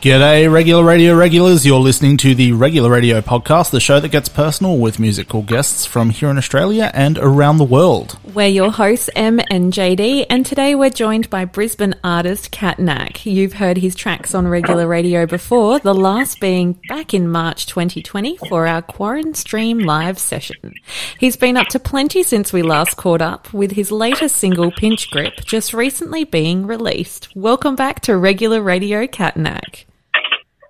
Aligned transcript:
G'day, 0.00 0.50
regular 0.50 0.82
radio 0.82 1.14
regulars. 1.14 1.66
You're 1.66 1.78
listening 1.78 2.16
to 2.18 2.34
the 2.34 2.52
Regular 2.52 2.88
Radio 2.88 3.20
podcast, 3.20 3.70
the 3.70 3.80
show 3.80 4.00
that 4.00 4.08
gets 4.08 4.30
personal 4.30 4.78
with 4.78 4.98
musical 4.98 5.42
guests 5.42 5.84
from 5.84 6.08
here 6.08 6.30
in 6.30 6.38
Australia 6.38 6.90
and 6.94 7.18
around 7.18 7.58
the 7.58 7.64
world. 7.64 8.18
We're 8.32 8.48
your 8.48 8.70
hosts, 8.70 9.10
Em 9.14 9.40
and 9.50 9.74
JD, 9.74 10.24
and 10.30 10.46
today 10.46 10.74
we're 10.74 10.88
joined 10.88 11.28
by 11.28 11.44
Brisbane 11.44 11.96
artist 12.02 12.50
Cat. 12.50 12.78
You've 13.26 13.52
heard 13.52 13.76
his 13.76 13.94
tracks 13.94 14.34
on 14.34 14.48
regular 14.48 14.88
radio 14.88 15.26
before, 15.26 15.80
the 15.80 15.94
last 15.94 16.40
being 16.40 16.80
back 16.88 17.12
in 17.12 17.28
March 17.28 17.66
2020 17.66 18.38
for 18.48 18.66
our 18.66 18.80
Quarantine 18.80 19.34
Stream 19.34 19.80
live 19.80 20.18
session. 20.18 20.72
He's 21.18 21.36
been 21.36 21.58
up 21.58 21.66
to 21.68 21.78
plenty 21.78 22.22
since 22.22 22.54
we 22.54 22.62
last 22.62 22.96
caught 22.96 23.20
up, 23.20 23.52
with 23.52 23.72
his 23.72 23.92
latest 23.92 24.36
single, 24.36 24.70
Pinch 24.70 25.10
Grip, 25.10 25.44
just 25.44 25.74
recently 25.74 26.24
being 26.24 26.66
released. 26.66 27.28
Welcome 27.36 27.76
back 27.76 28.00
to 28.02 28.16
regular 28.16 28.62
radio, 28.62 29.06
Cat. 29.06 29.36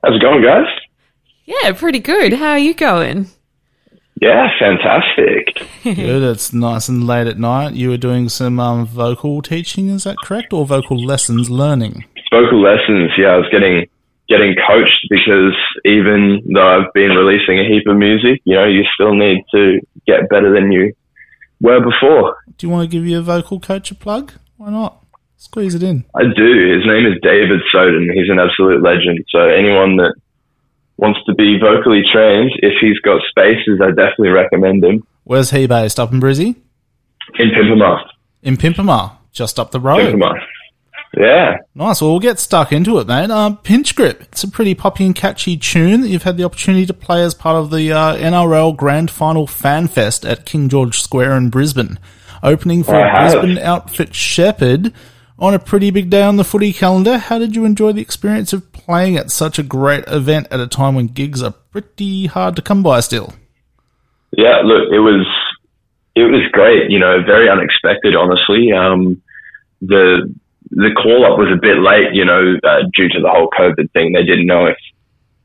How's 0.02 0.16
it 0.16 0.22
going, 0.22 0.42
guys? 0.42 0.66
Yeah, 1.44 1.72
pretty 1.72 1.98
good. 1.98 2.34
How 2.34 2.52
are 2.52 2.58
you 2.58 2.74
going? 2.74 3.26
Yeah, 4.20 4.48
fantastic. 4.58 5.68
Good. 5.82 6.22
It's 6.22 6.52
nice 6.52 6.88
and 6.88 7.06
late 7.06 7.26
at 7.26 7.38
night. 7.38 7.72
You 7.72 7.88
were 7.88 7.96
doing 7.96 8.28
some 8.28 8.60
um, 8.60 8.86
vocal 8.86 9.40
teaching, 9.40 9.88
is 9.88 10.04
that 10.04 10.16
correct, 10.22 10.52
or 10.52 10.66
vocal 10.66 11.02
lessons 11.02 11.48
learning? 11.48 12.04
Vocal 12.30 12.60
lessons. 12.60 13.12
Yeah, 13.16 13.28
I 13.28 13.36
was 13.38 13.48
getting 13.50 13.86
getting 14.28 14.54
coached 14.68 15.06
because 15.10 15.56
even 15.84 16.42
though 16.54 16.66
I've 16.66 16.92
been 16.92 17.10
releasing 17.10 17.58
a 17.58 17.64
heap 17.66 17.86
of 17.86 17.96
music, 17.96 18.40
you 18.44 18.56
know, 18.56 18.66
you 18.66 18.84
still 18.94 19.14
need 19.14 19.42
to 19.52 19.80
get 20.06 20.28
better 20.28 20.52
than 20.54 20.70
you 20.70 20.92
were 21.60 21.80
before. 21.80 22.36
Do 22.58 22.66
you 22.66 22.70
want 22.70 22.88
to 22.88 22.96
give 22.96 23.06
your 23.06 23.22
vocal 23.22 23.58
coach 23.58 23.90
a 23.90 23.94
plug? 23.94 24.32
Why 24.56 24.70
not? 24.70 24.99
Squeeze 25.40 25.74
it 25.74 25.82
in. 25.82 26.04
I 26.14 26.24
do. 26.24 26.76
His 26.76 26.84
name 26.86 27.06
is 27.06 27.18
David 27.22 27.60
Soden. 27.72 28.10
He's 28.12 28.28
an 28.28 28.38
absolute 28.38 28.82
legend. 28.82 29.24
So 29.30 29.40
anyone 29.40 29.96
that 29.96 30.14
wants 30.98 31.18
to 31.24 31.34
be 31.34 31.58
vocally 31.58 32.02
trained, 32.12 32.52
if 32.58 32.74
he's 32.78 33.00
got 33.00 33.22
spaces, 33.30 33.80
I 33.82 33.88
definitely 33.88 34.28
recommend 34.28 34.84
him. 34.84 35.02
Where's 35.24 35.50
he 35.50 35.66
based? 35.66 35.98
Up 35.98 36.12
in 36.12 36.20
Brizzy? 36.20 36.56
In 37.38 37.48
Pimpama. 37.48 38.06
In 38.42 38.58
Pimpama, 38.58 39.16
just 39.32 39.58
up 39.58 39.70
the 39.70 39.80
road. 39.80 40.14
Pimpama. 40.14 40.38
Yeah. 41.16 41.56
Nice. 41.74 42.02
Well, 42.02 42.10
we'll 42.10 42.20
get 42.20 42.38
stuck 42.38 42.70
into 42.70 42.98
it, 42.98 43.06
mate. 43.06 43.30
Uh, 43.30 43.54
Pinch 43.54 43.96
Grip. 43.96 44.20
It's 44.20 44.44
a 44.44 44.48
pretty 44.48 44.74
poppy 44.74 45.06
and 45.06 45.16
catchy 45.16 45.56
tune 45.56 46.02
that 46.02 46.08
you've 46.08 46.24
had 46.24 46.36
the 46.36 46.44
opportunity 46.44 46.84
to 46.84 46.94
play 46.94 47.24
as 47.24 47.32
part 47.32 47.56
of 47.56 47.70
the 47.70 47.90
uh, 47.90 48.14
NRL 48.16 48.76
Grand 48.76 49.10
Final 49.10 49.46
Fan 49.46 49.88
Fest 49.88 50.26
at 50.26 50.44
King 50.44 50.68
George 50.68 51.00
Square 51.00 51.38
in 51.38 51.48
Brisbane. 51.48 51.98
Opening 52.42 52.84
for 52.84 52.92
Brisbane 52.92 53.56
outfit 53.56 54.14
Sheppard 54.14 54.92
on 55.40 55.54
a 55.54 55.58
pretty 55.58 55.90
big 55.90 56.10
day 56.10 56.22
on 56.22 56.36
the 56.36 56.44
footy 56.44 56.72
calendar. 56.72 57.16
How 57.16 57.38
did 57.38 57.56
you 57.56 57.64
enjoy 57.64 57.92
the 57.92 58.02
experience 58.02 58.52
of 58.52 58.70
playing 58.72 59.16
at 59.16 59.30
such 59.30 59.58
a 59.58 59.62
great 59.62 60.04
event 60.06 60.46
at 60.50 60.60
a 60.60 60.66
time 60.66 60.94
when 60.94 61.06
gigs 61.06 61.42
are 61.42 61.52
pretty 61.72 62.26
hard 62.26 62.56
to 62.56 62.62
come 62.62 62.82
by 62.82 63.00
still? 63.00 63.32
Yeah, 64.36 64.60
look, 64.62 64.92
it 64.92 65.00
was 65.00 65.26
it 66.14 66.24
was 66.24 66.42
great. 66.52 66.90
You 66.90 66.98
know, 66.98 67.22
very 67.24 67.48
unexpected, 67.48 68.14
honestly. 68.14 68.70
Um, 68.70 69.22
the 69.80 70.32
the 70.70 70.90
call 70.94 71.24
up 71.24 71.38
was 71.38 71.50
a 71.50 71.60
bit 71.60 71.78
late, 71.78 72.14
you 72.14 72.24
know, 72.24 72.54
uh, 72.62 72.82
due 72.94 73.08
to 73.08 73.20
the 73.20 73.30
whole 73.30 73.48
COVID 73.58 73.90
thing. 73.92 74.12
They 74.12 74.22
didn't 74.22 74.46
know 74.46 74.66
if 74.66 74.76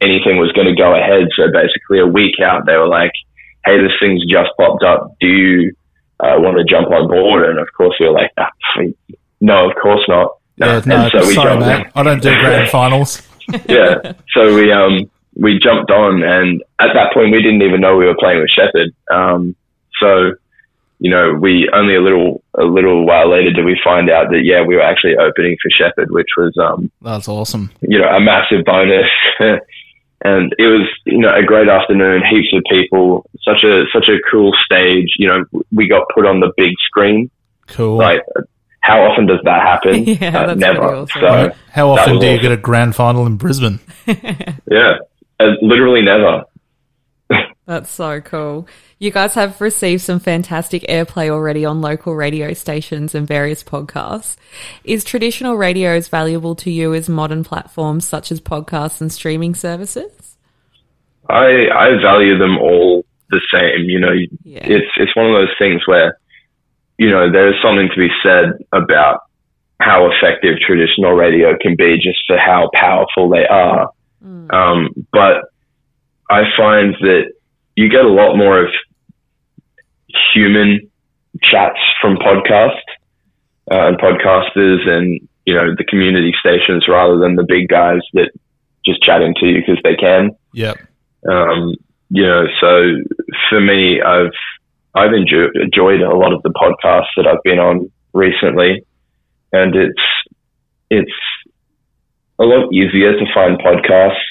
anything 0.02 0.38
was 0.38 0.52
going 0.52 0.68
to 0.68 0.76
go 0.76 0.94
ahead. 0.94 1.30
So 1.36 1.50
basically, 1.52 2.00
a 2.00 2.06
week 2.06 2.36
out, 2.44 2.66
they 2.66 2.76
were 2.76 2.88
like, 2.88 3.14
"Hey, 3.66 3.80
this 3.82 3.96
thing's 4.00 4.26
just 4.30 4.52
popped 4.60 4.84
up. 4.84 5.16
Do 5.22 5.28
you 5.28 5.74
uh, 6.20 6.36
want 6.38 6.58
to 6.58 6.66
jump 6.66 6.92
on 6.92 7.08
board?" 7.08 7.48
And 7.48 7.60
of 7.60 7.68
course, 7.76 7.96
we 7.98 8.08
were 8.08 8.14
like, 8.14 8.32
ah, 8.38 8.52
"No, 9.42 9.70
of 9.70 9.76
course 9.82 10.04
not." 10.08 10.38
Yeah, 10.58 10.82
no, 10.86 11.10
so 11.10 11.22
sorry, 11.32 11.60
mate. 11.60 11.88
I 11.96 12.04
don't 12.04 12.22
do 12.22 12.30
grand 12.30 12.70
finals. 12.70 13.22
yeah. 13.68 14.14
So 14.34 14.56
we 14.56 14.72
um 14.72 15.10
we 15.36 15.60
jumped 15.60 15.92
on, 15.92 16.24
and 16.24 16.64
at 16.80 16.94
that 16.94 17.14
point 17.14 17.32
we 17.32 17.42
didn't 17.42 17.62
even 17.62 17.82
know 17.82 17.98
we 17.98 18.06
were 18.06 18.18
playing 18.18 18.40
with 18.40 18.50
Sheppard. 18.50 18.94
Um, 19.12 19.56
so 20.00 20.34
you 21.00 21.12
know, 21.12 21.34
we 21.34 21.70
only 21.74 21.96
a 21.96 22.02
little 22.02 22.42
a 22.58 22.64
little 22.64 23.06
while 23.06 23.30
later 23.30 23.52
did 23.52 23.66
we 23.66 23.80
find 23.84 24.10
out 24.10 24.30
that 24.32 24.44
yeah, 24.44 24.62
we 24.62 24.76
were 24.76 24.82
actually 24.82 25.18
opening 25.18 25.58
for 25.62 25.70
Sheppard, 25.70 26.10
which 26.12 26.30
was 26.38 26.54
um 26.58 26.90
That's 27.02 27.28
awesome. 27.28 27.72
you 27.82 28.00
know 28.00 28.08
a 28.08 28.20
massive 28.20 28.64
bonus. 28.66 29.10
And 30.24 30.56
it 30.58 30.66
was, 30.66 30.90
you 31.06 31.20
know, 31.20 31.32
a 31.36 31.44
great 31.44 31.70
afternoon, 31.70 32.24
heaps 32.28 32.52
of 32.52 32.64
people, 32.68 33.30
such 33.44 33.64
a 33.64 33.84
such 33.94 34.10
a 34.10 34.18
cool 34.32 34.54
stage. 34.66 35.10
You 35.20 35.28
know, 35.28 35.62
we 35.72 35.88
got 35.88 36.08
put 36.16 36.26
on 36.26 36.40
the 36.40 36.52
big 36.58 36.72
screen. 36.84 37.30
Cool. 37.68 37.98
Like, 37.98 38.22
how 38.86 39.02
often 39.04 39.26
does 39.26 39.40
that 39.44 39.62
happen? 39.62 40.04
Yeah, 40.22 40.38
Uh, 40.42 40.48
that's 40.48 40.60
never. 40.60 40.84
awesome. 40.84 41.22
So, 41.22 41.52
How 41.72 41.90
often 41.92 42.20
do 42.20 42.26
you 42.28 42.34
awesome. 42.34 42.42
get 42.42 42.52
a 42.52 42.58
grand 42.58 42.96
final 42.96 43.26
in 43.26 43.36
Brisbane? 43.38 43.80
yeah, 44.08 44.98
uh, 45.40 45.46
literally 45.62 46.02
never. 46.04 46.44
That's 47.66 47.90
so 47.90 48.22
cool. 48.22 48.68
You 49.00 49.10
guys 49.10 49.34
have 49.34 49.60
received 49.60 50.04
some 50.04 50.20
fantastic 50.20 50.84
airplay 50.84 51.30
already 51.32 51.66
on 51.66 51.82
local 51.82 52.14
radio 52.16 52.54
stations 52.54 53.16
and 53.16 53.28
various 53.28 53.64
podcasts. 53.64 54.36
Is 54.84 55.04
traditional 55.04 55.56
radio 55.56 55.90
as 55.94 56.08
valuable 56.08 56.54
to 56.58 56.70
you 56.70 56.94
as 56.94 57.10
modern 57.10 57.44
platforms 57.44 58.08
such 58.08 58.32
as 58.32 58.40
podcasts 58.40 59.02
and 59.02 59.12
streaming 59.12 59.56
services? 59.56 60.38
I 61.28 61.68
I 61.74 61.90
value 62.02 62.38
them 62.38 62.60
all 62.60 63.04
the 63.32 63.42
same. 63.52 63.90
You 63.90 64.00
know, 64.00 64.14
Yeah. 64.44 64.60
it's 64.64 64.92
it's 64.98 65.16
one 65.16 65.26
of 65.26 65.34
those 65.34 65.56
things 65.58 65.82
where, 65.88 66.20
you 66.98 67.10
know, 67.10 67.32
there 67.32 67.50
is 67.50 67.56
something 67.62 67.90
to 67.94 68.00
be 68.00 68.10
said 68.24 68.54
about 68.72 69.22
how 69.80 70.10
effective 70.10 70.58
traditional 70.66 71.12
radio 71.12 71.58
can 71.60 71.76
be, 71.76 71.98
just 71.98 72.20
for 72.28 72.38
how 72.38 72.70
powerful 72.74 73.30
they 73.30 73.46
are. 73.46 73.92
Um, 74.54 74.90
but 75.12 75.50
I 76.30 76.44
find 76.58 76.96
that 77.02 77.34
you 77.76 77.90
get 77.90 78.06
a 78.06 78.10
lot 78.10 78.36
more 78.36 78.64
of 78.64 78.70
human 80.34 80.90
chats 81.44 81.80
from 82.02 82.18
podcasts 82.18 82.80
uh, 83.72 83.88
and 83.88 83.98
podcasters, 83.98 84.88
and 84.88 85.28
you 85.46 85.54
know 85.54 85.76
the 85.78 85.84
community 85.84 86.34
stations 86.40 86.88
rather 86.88 87.18
than 87.18 87.36
the 87.36 87.46
big 87.48 87.68
guys 87.68 88.02
that 88.14 88.32
just 88.86 89.02
chatting 89.02 89.34
to 89.40 89.48
you 89.48 89.60
because 89.60 89.82
they 89.84 89.96
can. 89.96 90.32
Yep. 90.54 90.78
Um, 91.30 91.76
you 92.10 92.24
know, 92.24 92.46
so 92.62 92.94
for 93.50 93.60
me, 93.60 94.02
I've 94.02 94.32
I've 94.96 95.14
enjoyed, 95.14 95.56
enjoyed 95.56 96.02
a 96.02 96.16
lot 96.16 96.34
of 96.34 96.42
the 96.44 96.50
podcasts 96.50 97.14
that 97.18 97.28
I've 97.28 97.44
been 97.44 97.60
on 97.60 97.92
recently, 98.14 98.86
and 99.52 99.76
it's 99.76 100.02
it's 100.90 101.12
a 102.40 102.44
lot 102.44 102.72
easier 102.74 103.14
to 103.14 103.26
find 103.34 103.60
podcasts 103.60 104.24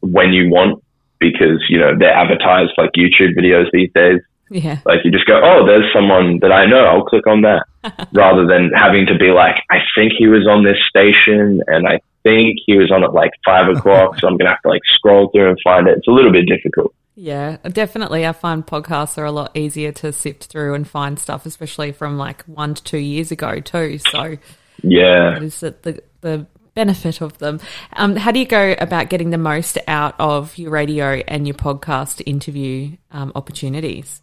when 0.00 0.32
you 0.32 0.48
want 0.48 0.82
because 1.18 1.64
you 1.68 1.78
know 1.78 1.92
they're 1.98 2.14
advertised 2.14 2.72
like 2.78 2.90
YouTube 2.96 3.36
videos 3.36 3.66
these 3.72 3.90
days. 3.94 4.20
Yeah. 4.50 4.80
Like 4.84 5.00
you 5.02 5.10
just 5.10 5.26
go, 5.26 5.40
oh, 5.42 5.66
there's 5.66 5.90
someone 5.94 6.38
that 6.42 6.52
I 6.52 6.66
know. 6.66 6.84
I'll 6.84 7.04
click 7.04 7.26
on 7.26 7.40
that, 7.42 7.64
rather 8.12 8.46
than 8.46 8.70
having 8.74 9.06
to 9.06 9.16
be 9.16 9.30
like, 9.30 9.56
I 9.70 9.78
think 9.96 10.12
he 10.18 10.26
was 10.28 10.46
on 10.46 10.62
this 10.62 10.76
station, 10.88 11.62
and 11.66 11.88
I 11.88 12.00
think 12.22 12.58
he 12.66 12.76
was 12.76 12.92
on 12.92 13.02
at 13.02 13.14
like 13.14 13.30
five 13.44 13.68
o'clock, 13.74 14.18
so 14.20 14.28
I'm 14.28 14.36
gonna 14.36 14.50
have 14.50 14.62
to 14.62 14.68
like 14.68 14.82
scroll 14.94 15.30
through 15.30 15.48
and 15.48 15.58
find 15.64 15.88
it. 15.88 15.98
It's 15.98 16.08
a 16.08 16.12
little 16.12 16.32
bit 16.32 16.46
difficult. 16.46 16.94
Yeah, 17.14 17.58
definitely. 17.68 18.26
I 18.26 18.32
find 18.32 18.66
podcasts 18.66 19.18
are 19.18 19.24
a 19.24 19.32
lot 19.32 19.54
easier 19.56 19.92
to 19.92 20.12
sift 20.12 20.44
through 20.44 20.74
and 20.74 20.88
find 20.88 21.18
stuff, 21.18 21.44
especially 21.44 21.92
from 21.92 22.16
like 22.16 22.42
one 22.44 22.74
to 22.74 22.82
two 22.82 22.98
years 22.98 23.30
ago, 23.30 23.60
too. 23.60 23.98
So 23.98 24.36
Yeah. 24.82 25.34
that 25.34 25.42
is 25.42 25.60
the, 25.60 25.74
the, 25.82 26.02
the 26.22 26.46
benefit 26.74 27.20
of 27.20 27.36
them. 27.38 27.60
Um, 27.96 28.16
how 28.16 28.32
do 28.32 28.38
you 28.38 28.46
go 28.46 28.74
about 28.78 29.10
getting 29.10 29.28
the 29.30 29.36
most 29.38 29.76
out 29.86 30.14
of 30.18 30.56
your 30.56 30.70
radio 30.70 31.22
and 31.28 31.46
your 31.46 31.54
podcast 31.54 32.22
interview 32.24 32.96
um, 33.10 33.30
opportunities? 33.34 34.22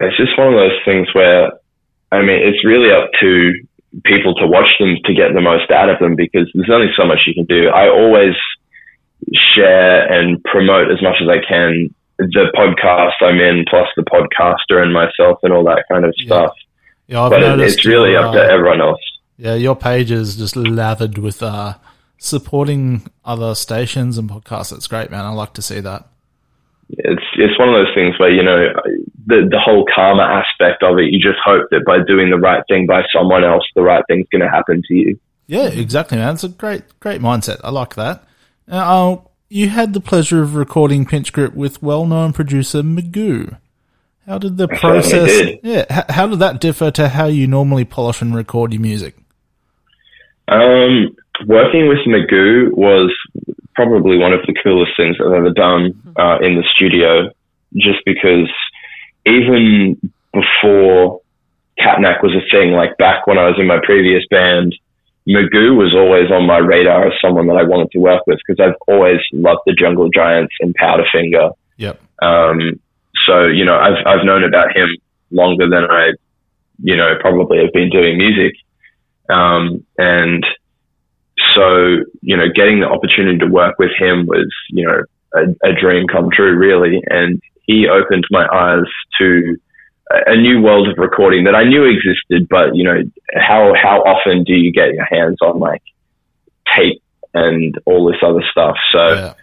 It's 0.00 0.16
just 0.18 0.36
one 0.38 0.48
of 0.48 0.54
those 0.60 0.78
things 0.84 1.08
where, 1.14 1.52
I 2.12 2.20
mean, 2.20 2.38
it's 2.42 2.64
really 2.66 2.92
up 2.92 3.08
to 3.20 3.52
people 4.04 4.34
to 4.34 4.46
watch 4.46 4.68
them 4.78 4.96
to 5.06 5.14
get 5.14 5.32
the 5.34 5.40
most 5.40 5.70
out 5.70 5.88
of 5.88 5.98
them 5.98 6.14
because 6.16 6.50
there's 6.52 6.70
only 6.70 6.92
so 6.96 7.06
much 7.06 7.20
you 7.26 7.32
can 7.34 7.46
do. 7.46 7.68
I 7.70 7.88
always 7.88 8.34
share 9.54 10.10
and 10.12 10.42
promote 10.44 10.90
as 10.90 11.02
much 11.02 11.16
as 11.22 11.28
I 11.28 11.38
can 11.46 11.94
the 12.18 12.50
podcast 12.54 13.24
I'm 13.24 13.40
in, 13.40 13.64
plus 13.68 13.86
the 13.96 14.02
podcaster 14.02 14.82
and 14.82 14.92
myself 14.92 15.38
and 15.42 15.52
all 15.52 15.64
that 15.64 15.84
kind 15.90 16.04
of 16.04 16.14
stuff. 16.16 16.52
Yeah, 17.06 17.22
I've 17.22 17.30
But 17.30 17.40
noticed 17.40 17.78
it's 17.78 17.86
really 17.86 18.12
your, 18.12 18.26
up 18.26 18.32
to 18.34 18.40
uh, 18.42 18.48
everyone 18.52 18.80
else. 18.80 19.00
Yeah, 19.36 19.54
your 19.54 19.76
page 19.76 20.10
is 20.10 20.36
just 20.36 20.56
lathered 20.56 21.18
with 21.18 21.42
uh, 21.42 21.74
supporting 22.18 23.06
other 23.24 23.54
stations 23.54 24.18
and 24.18 24.28
podcasts. 24.28 24.72
It's 24.72 24.88
great, 24.88 25.10
man. 25.10 25.24
I 25.24 25.30
like 25.30 25.54
to 25.54 25.62
see 25.62 25.80
that. 25.80 26.08
It's 26.90 27.22
it's 27.34 27.58
one 27.58 27.68
of 27.68 27.74
those 27.74 27.94
things 27.94 28.18
where 28.18 28.30
you 28.30 28.42
know 28.42 28.72
the 29.26 29.46
the 29.50 29.60
whole 29.62 29.84
karma 29.94 30.22
aspect 30.22 30.82
of 30.82 30.98
it. 30.98 31.12
You 31.12 31.20
just 31.20 31.38
hope 31.44 31.66
that 31.70 31.84
by 31.86 31.98
doing 32.06 32.30
the 32.30 32.38
right 32.38 32.62
thing 32.68 32.86
by 32.86 33.02
someone 33.14 33.44
else, 33.44 33.64
the 33.74 33.82
right 33.82 34.02
thing's 34.08 34.26
going 34.32 34.42
to 34.42 34.48
happen 34.48 34.82
to 34.88 34.94
you. 34.94 35.20
Yeah, 35.46 35.68
exactly, 35.68 36.18
man. 36.18 36.34
It's 36.34 36.44
a 36.44 36.48
great, 36.48 36.82
great 37.00 37.20
mindset. 37.20 37.60
I 37.62 37.70
like 37.70 37.94
that. 37.94 38.24
Now, 38.68 39.12
uh, 39.12 39.16
you 39.48 39.70
had 39.70 39.94
the 39.94 40.00
pleasure 40.00 40.42
of 40.42 40.54
recording 40.54 41.06
Pinch 41.06 41.32
Grip 41.32 41.54
with 41.54 41.82
well-known 41.82 42.34
producer 42.34 42.82
Magoo. 42.82 43.56
How 44.26 44.36
did 44.36 44.58
the 44.58 44.64
certainly 44.64 44.78
process? 44.78 45.26
did. 45.26 45.60
Yeah, 45.62 45.84
h- 45.90 46.04
how 46.10 46.26
did 46.26 46.38
that 46.40 46.60
differ 46.60 46.90
to 46.90 47.08
how 47.08 47.26
you 47.26 47.46
normally 47.46 47.86
polish 47.86 48.20
and 48.20 48.34
record 48.34 48.74
your 48.74 48.82
music? 48.82 49.16
Um, 50.48 51.16
working 51.46 51.88
with 51.88 51.98
Magoo 52.06 52.70
was 52.72 53.10
probably 53.74 54.18
one 54.18 54.34
of 54.34 54.40
the 54.46 54.54
coolest 54.62 54.92
things 54.98 55.16
I've 55.18 55.32
ever 55.32 55.50
done 55.50 56.12
uh, 56.18 56.38
in 56.42 56.56
the 56.56 56.64
studio, 56.74 57.30
just 57.74 58.04
because 58.04 58.50
even 59.24 60.12
before 60.34 61.22
Katanak 61.80 62.22
was 62.22 62.34
a 62.34 62.44
thing, 62.50 62.72
like 62.72 62.98
back 62.98 63.26
when 63.26 63.38
I 63.38 63.46
was 63.46 63.56
in 63.58 63.66
my 63.66 63.78
previous 63.82 64.24
band, 64.30 64.74
Magoo 65.28 65.76
was 65.76 65.94
always 65.94 66.30
on 66.30 66.46
my 66.46 66.58
radar 66.58 67.06
as 67.06 67.12
someone 67.20 67.46
that 67.48 67.56
I 67.56 67.62
wanted 67.62 67.90
to 67.92 67.98
work 67.98 68.22
with 68.26 68.38
because 68.46 68.64
I've 68.64 68.76
always 68.88 69.20
loved 69.32 69.60
the 69.66 69.74
Jungle 69.74 70.08
Giants 70.08 70.54
and 70.60 70.74
Powderfinger. 70.76 71.52
Yep. 71.76 72.00
Um, 72.22 72.80
so 73.26 73.46
you 73.46 73.64
know, 73.64 73.76
I've 73.76 74.04
I've 74.06 74.24
known 74.24 74.44
about 74.44 74.76
him 74.76 74.88
longer 75.30 75.68
than 75.68 75.84
I, 75.84 76.12
you 76.78 76.96
know, 76.96 77.14
probably 77.20 77.58
have 77.58 77.72
been 77.72 77.90
doing 77.90 78.16
music. 78.16 78.54
Um, 79.28 79.84
and 79.98 80.44
so, 81.54 82.04
you 82.22 82.36
know, 82.36 82.46
getting 82.54 82.80
the 82.80 82.88
opportunity 82.88 83.38
to 83.38 83.46
work 83.46 83.78
with 83.78 83.90
him 83.98 84.26
was, 84.26 84.50
you 84.70 84.86
know, 84.86 85.02
a, 85.34 85.68
a 85.68 85.72
dream 85.78 86.06
come 86.06 86.30
true, 86.32 86.56
really. 86.56 87.02
And 87.08 87.40
he 87.62 87.86
opened 87.86 88.24
my 88.30 88.46
eyes 88.52 88.86
to 89.18 89.56
a 90.10 90.36
new 90.36 90.62
world 90.62 90.88
of 90.88 90.96
recording 90.96 91.44
that 91.44 91.54
I 91.54 91.64
knew 91.64 91.84
existed, 91.84 92.48
but 92.48 92.74
you 92.74 92.84
know, 92.84 93.02
how 93.34 93.74
how 93.80 94.00
often 94.00 94.44
do 94.44 94.54
you 94.54 94.72
get 94.72 94.94
your 94.94 95.04
hands 95.04 95.38
on 95.42 95.58
like 95.58 95.82
tape 96.74 97.02
and 97.34 97.76
all 97.84 98.06
this 98.06 98.20
other 98.22 98.42
stuff? 98.50 98.76
So, 98.92 99.08
yeah. 99.08 99.34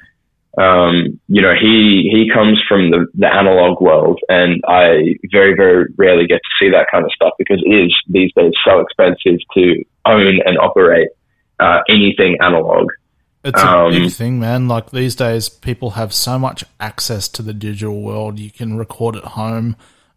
um, 0.58 1.20
you 1.28 1.42
know, 1.42 1.54
he 1.54 2.10
he 2.12 2.30
comes 2.34 2.60
from 2.68 2.90
the 2.90 3.06
the 3.14 3.28
analog 3.28 3.80
world, 3.80 4.20
and 4.28 4.62
I 4.68 5.16
very 5.32 5.56
very 5.56 5.86
rarely 5.98 6.26
get 6.26 6.38
to 6.38 6.50
see 6.60 6.72
that 6.72 6.88
kind 6.92 7.06
of 7.06 7.12
stuff 7.12 7.34
because 7.38 7.62
it 7.64 7.70
is 7.70 7.96
these 8.10 8.32
days 8.36 8.54
so 8.66 8.80
expensive 8.80 9.40
to 9.54 9.84
own 10.06 10.40
and 10.46 10.58
operate 10.58 11.10
uh, 11.60 11.82
anything 11.88 12.38
analog. 12.42 12.90
It's 13.44 13.62
a 13.62 13.68
um, 13.68 13.92
big 13.92 14.12
thing, 14.12 14.40
man. 14.40 14.68
Like 14.68 14.90
these 14.90 15.16
days, 15.16 15.48
people 15.48 15.92
have 15.92 16.12
so 16.12 16.40
much 16.40 16.64
access 16.80 17.28
to 17.30 17.44
the 17.44 17.54
digital 17.54 18.02
world. 18.02 18.40
You 18.40 18.50
can 18.50 18.76
record 18.76 19.16
at 19.16 19.24
home 19.24 19.76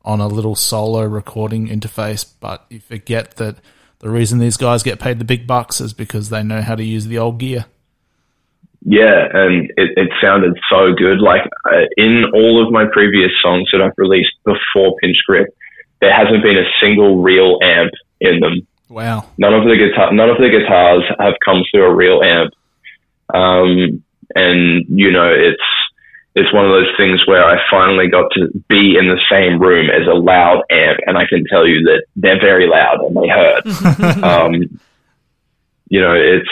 on 0.09 0.21
a 0.21 0.27
little 0.27 0.55
solo 0.55 1.05
recording 1.05 1.69
interface, 1.69 2.25
but 2.41 2.65
you 2.71 2.81
forget 2.81 3.33
that 3.37 3.57
the 3.99 4.09
reason 4.09 4.39
these 4.39 4.57
guys 4.57 4.83
get 4.83 4.99
paid 4.99 5.19
the 5.19 5.25
big 5.25 5.47
bucks 5.47 5.83
is 5.83 5.93
because 5.93 6.31
they 6.31 6.43
know 6.43 6.63
how 6.63 6.75
to 6.75 6.83
use 6.83 7.07
the 7.07 7.19
old 7.19 7.39
gear. 7.39 7.67
Yeah, 8.81 9.29
and 9.35 9.71
it, 9.77 9.99
it 9.99 10.09
sounded 10.23 10.57
so 10.71 10.95
good. 10.95 11.21
Like 11.21 11.43
uh, 11.67 11.85
in 11.99 12.25
all 12.33 12.65
of 12.65 12.73
my 12.73 12.87
previous 12.91 13.31
songs 13.43 13.69
that 13.71 13.83
I've 13.83 13.93
released 13.99 14.33
before 14.47 14.97
Pinch 15.03 15.19
Grip, 15.27 15.55
there 16.01 16.15
hasn't 16.15 16.43
been 16.43 16.57
a 16.57 16.65
single 16.81 17.21
real 17.21 17.59
amp 17.63 17.93
in 18.21 18.41
them. 18.41 18.67
Wow. 18.89 19.29
None 19.37 19.53
of 19.53 19.65
the 19.65 19.77
guitar, 19.77 20.11
none 20.15 20.31
of 20.31 20.39
the 20.39 20.49
guitars 20.49 21.03
have 21.19 21.35
come 21.45 21.63
through 21.71 21.85
a 21.85 21.95
real 21.95 22.23
amp. 22.23 22.55
Um, 23.35 24.03
and 24.35 24.87
you 24.89 25.11
know, 25.11 25.31
it's 25.31 25.61
it's 26.39 26.55
one 26.55 26.65
of 26.65 26.71
those 26.71 26.93
things 26.97 27.27
where 27.27 27.45
I 27.45 27.59
finally 27.69 28.09
got 28.09 28.31
to 28.35 28.49
be 28.69 28.97
in 28.97 29.09
the 29.09 29.21
same 29.29 29.59
room 29.59 29.91
as 29.91 30.07
a 30.07 30.15
loud 30.15 30.63
amp, 30.71 31.01
and 31.07 31.19
I 31.19 31.27
can 31.27 31.45
tell 31.51 31.67
you 31.67 31.83
that 31.85 32.05
they're 32.15 32.41
very 32.41 32.69
loud 32.69 33.01
and 33.01 33.17
they 33.17 33.29
hurt. 33.29 34.23
um, 34.23 34.81
you 35.89 36.01
know, 36.01 36.15
it's 36.15 36.49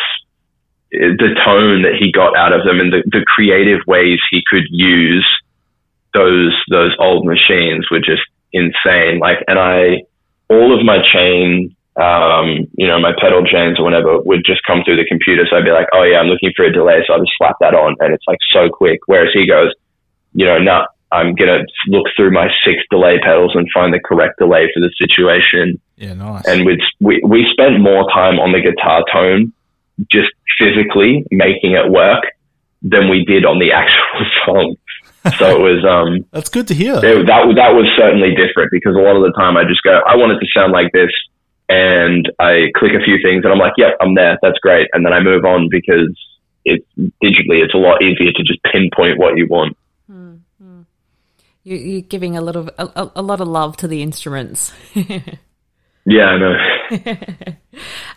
it, 0.90 1.18
the 1.18 1.34
tone 1.44 1.82
that 1.82 1.94
he 1.98 2.10
got 2.10 2.36
out 2.36 2.52
of 2.52 2.64
them 2.64 2.80
and 2.80 2.92
the, 2.92 3.02
the 3.06 3.24
creative 3.26 3.80
ways 3.86 4.18
he 4.30 4.42
could 4.50 4.64
use 4.70 5.26
those 6.14 6.56
those 6.68 6.96
old 6.98 7.24
machines 7.24 7.86
were 7.90 8.00
just 8.00 8.22
insane. 8.52 9.20
Like, 9.20 9.44
and 9.46 9.58
I 9.58 10.02
all 10.48 10.76
of 10.76 10.84
my 10.84 10.98
chain 11.12 11.75
um, 11.96 12.68
you 12.76 12.86
know, 12.86 13.00
my 13.00 13.12
pedal 13.18 13.44
chains 13.44 13.80
or 13.80 13.84
whatever 13.84 14.20
would 14.20 14.44
just 14.44 14.60
come 14.66 14.82
through 14.84 14.96
the 14.96 15.08
computer. 15.08 15.46
So 15.48 15.56
I'd 15.56 15.64
be 15.64 15.70
like, 15.70 15.88
oh 15.94 16.02
yeah, 16.02 16.18
I'm 16.20 16.28
looking 16.28 16.52
for 16.54 16.64
a 16.64 16.72
delay. 16.72 17.00
So 17.06 17.14
I'll 17.14 17.20
just 17.20 17.32
slap 17.38 17.56
that 17.60 17.74
on 17.74 17.96
and 18.00 18.12
it's 18.12 18.24
like 18.28 18.38
so 18.52 18.68
quick. 18.68 19.00
Whereas 19.06 19.30
he 19.32 19.46
goes, 19.46 19.72
you 20.34 20.44
know, 20.44 20.58
no, 20.58 20.84
nah, 20.84 20.86
I'm 21.10 21.34
going 21.34 21.48
to 21.48 21.64
look 21.88 22.04
through 22.14 22.32
my 22.32 22.48
six 22.64 22.82
delay 22.90 23.18
pedals 23.22 23.52
and 23.54 23.66
find 23.72 23.94
the 23.94 24.00
correct 24.00 24.38
delay 24.38 24.68
for 24.74 24.80
the 24.80 24.92
situation. 24.98 25.80
Yeah, 25.96 26.12
nice. 26.12 26.46
And 26.46 26.66
we'd, 26.66 26.80
we, 27.00 27.22
we 27.24 27.46
spent 27.50 27.80
more 27.80 28.04
time 28.12 28.38
on 28.38 28.52
the 28.52 28.60
guitar 28.60 29.02
tone, 29.10 29.52
just 30.10 30.28
physically 30.58 31.24
making 31.30 31.72
it 31.72 31.90
work 31.90 32.24
than 32.82 33.08
we 33.08 33.24
did 33.24 33.46
on 33.46 33.58
the 33.58 33.72
actual 33.80 34.26
song. 34.44 34.76
So 35.38 35.56
it 35.56 35.62
was, 35.62 35.84
um, 35.88 36.26
that's 36.32 36.50
good 36.50 36.68
to 36.68 36.74
hear. 36.74 36.96
It, 36.96 37.26
that, 37.26 37.48
that 37.56 37.72
was 37.72 37.88
certainly 37.96 38.34
different 38.36 38.70
because 38.70 38.94
a 38.94 39.00
lot 39.00 39.16
of 39.16 39.22
the 39.22 39.32
time 39.32 39.56
I 39.56 39.64
just 39.64 39.82
go, 39.82 39.98
I 40.06 40.16
want 40.16 40.32
it 40.32 40.40
to 40.40 40.46
sound 40.52 40.72
like 40.72 40.92
this 40.92 41.10
and 41.68 42.30
I 42.38 42.66
click 42.76 42.92
a 42.92 43.04
few 43.04 43.18
things 43.22 43.44
and 43.44 43.52
I'm 43.52 43.58
like, 43.58 43.72
yep, 43.76 43.96
I'm 44.00 44.14
there. 44.14 44.38
That's 44.42 44.58
great. 44.58 44.88
And 44.92 45.04
then 45.04 45.12
I 45.12 45.20
move 45.20 45.44
on 45.44 45.68
because 45.70 46.16
it's 46.64 46.86
digitally, 46.96 47.62
it's 47.62 47.74
a 47.74 47.78
lot 47.78 48.02
easier 48.02 48.32
to 48.32 48.42
just 48.44 48.62
pinpoint 48.62 49.18
what 49.18 49.36
you 49.36 49.46
want. 49.48 49.76
Mm-hmm. 50.10 50.82
You, 51.64 51.98
are 51.98 52.02
giving 52.02 52.36
a 52.36 52.40
lot 52.40 52.56
of 52.56 52.70
a, 52.78 53.10
a, 53.16 53.22
lot 53.22 53.40
of 53.40 53.48
love 53.48 53.76
to 53.78 53.88
the 53.88 54.00
instruments. 54.00 54.72
yeah, 54.94 56.26
I 56.26 56.38
know. 56.38 56.56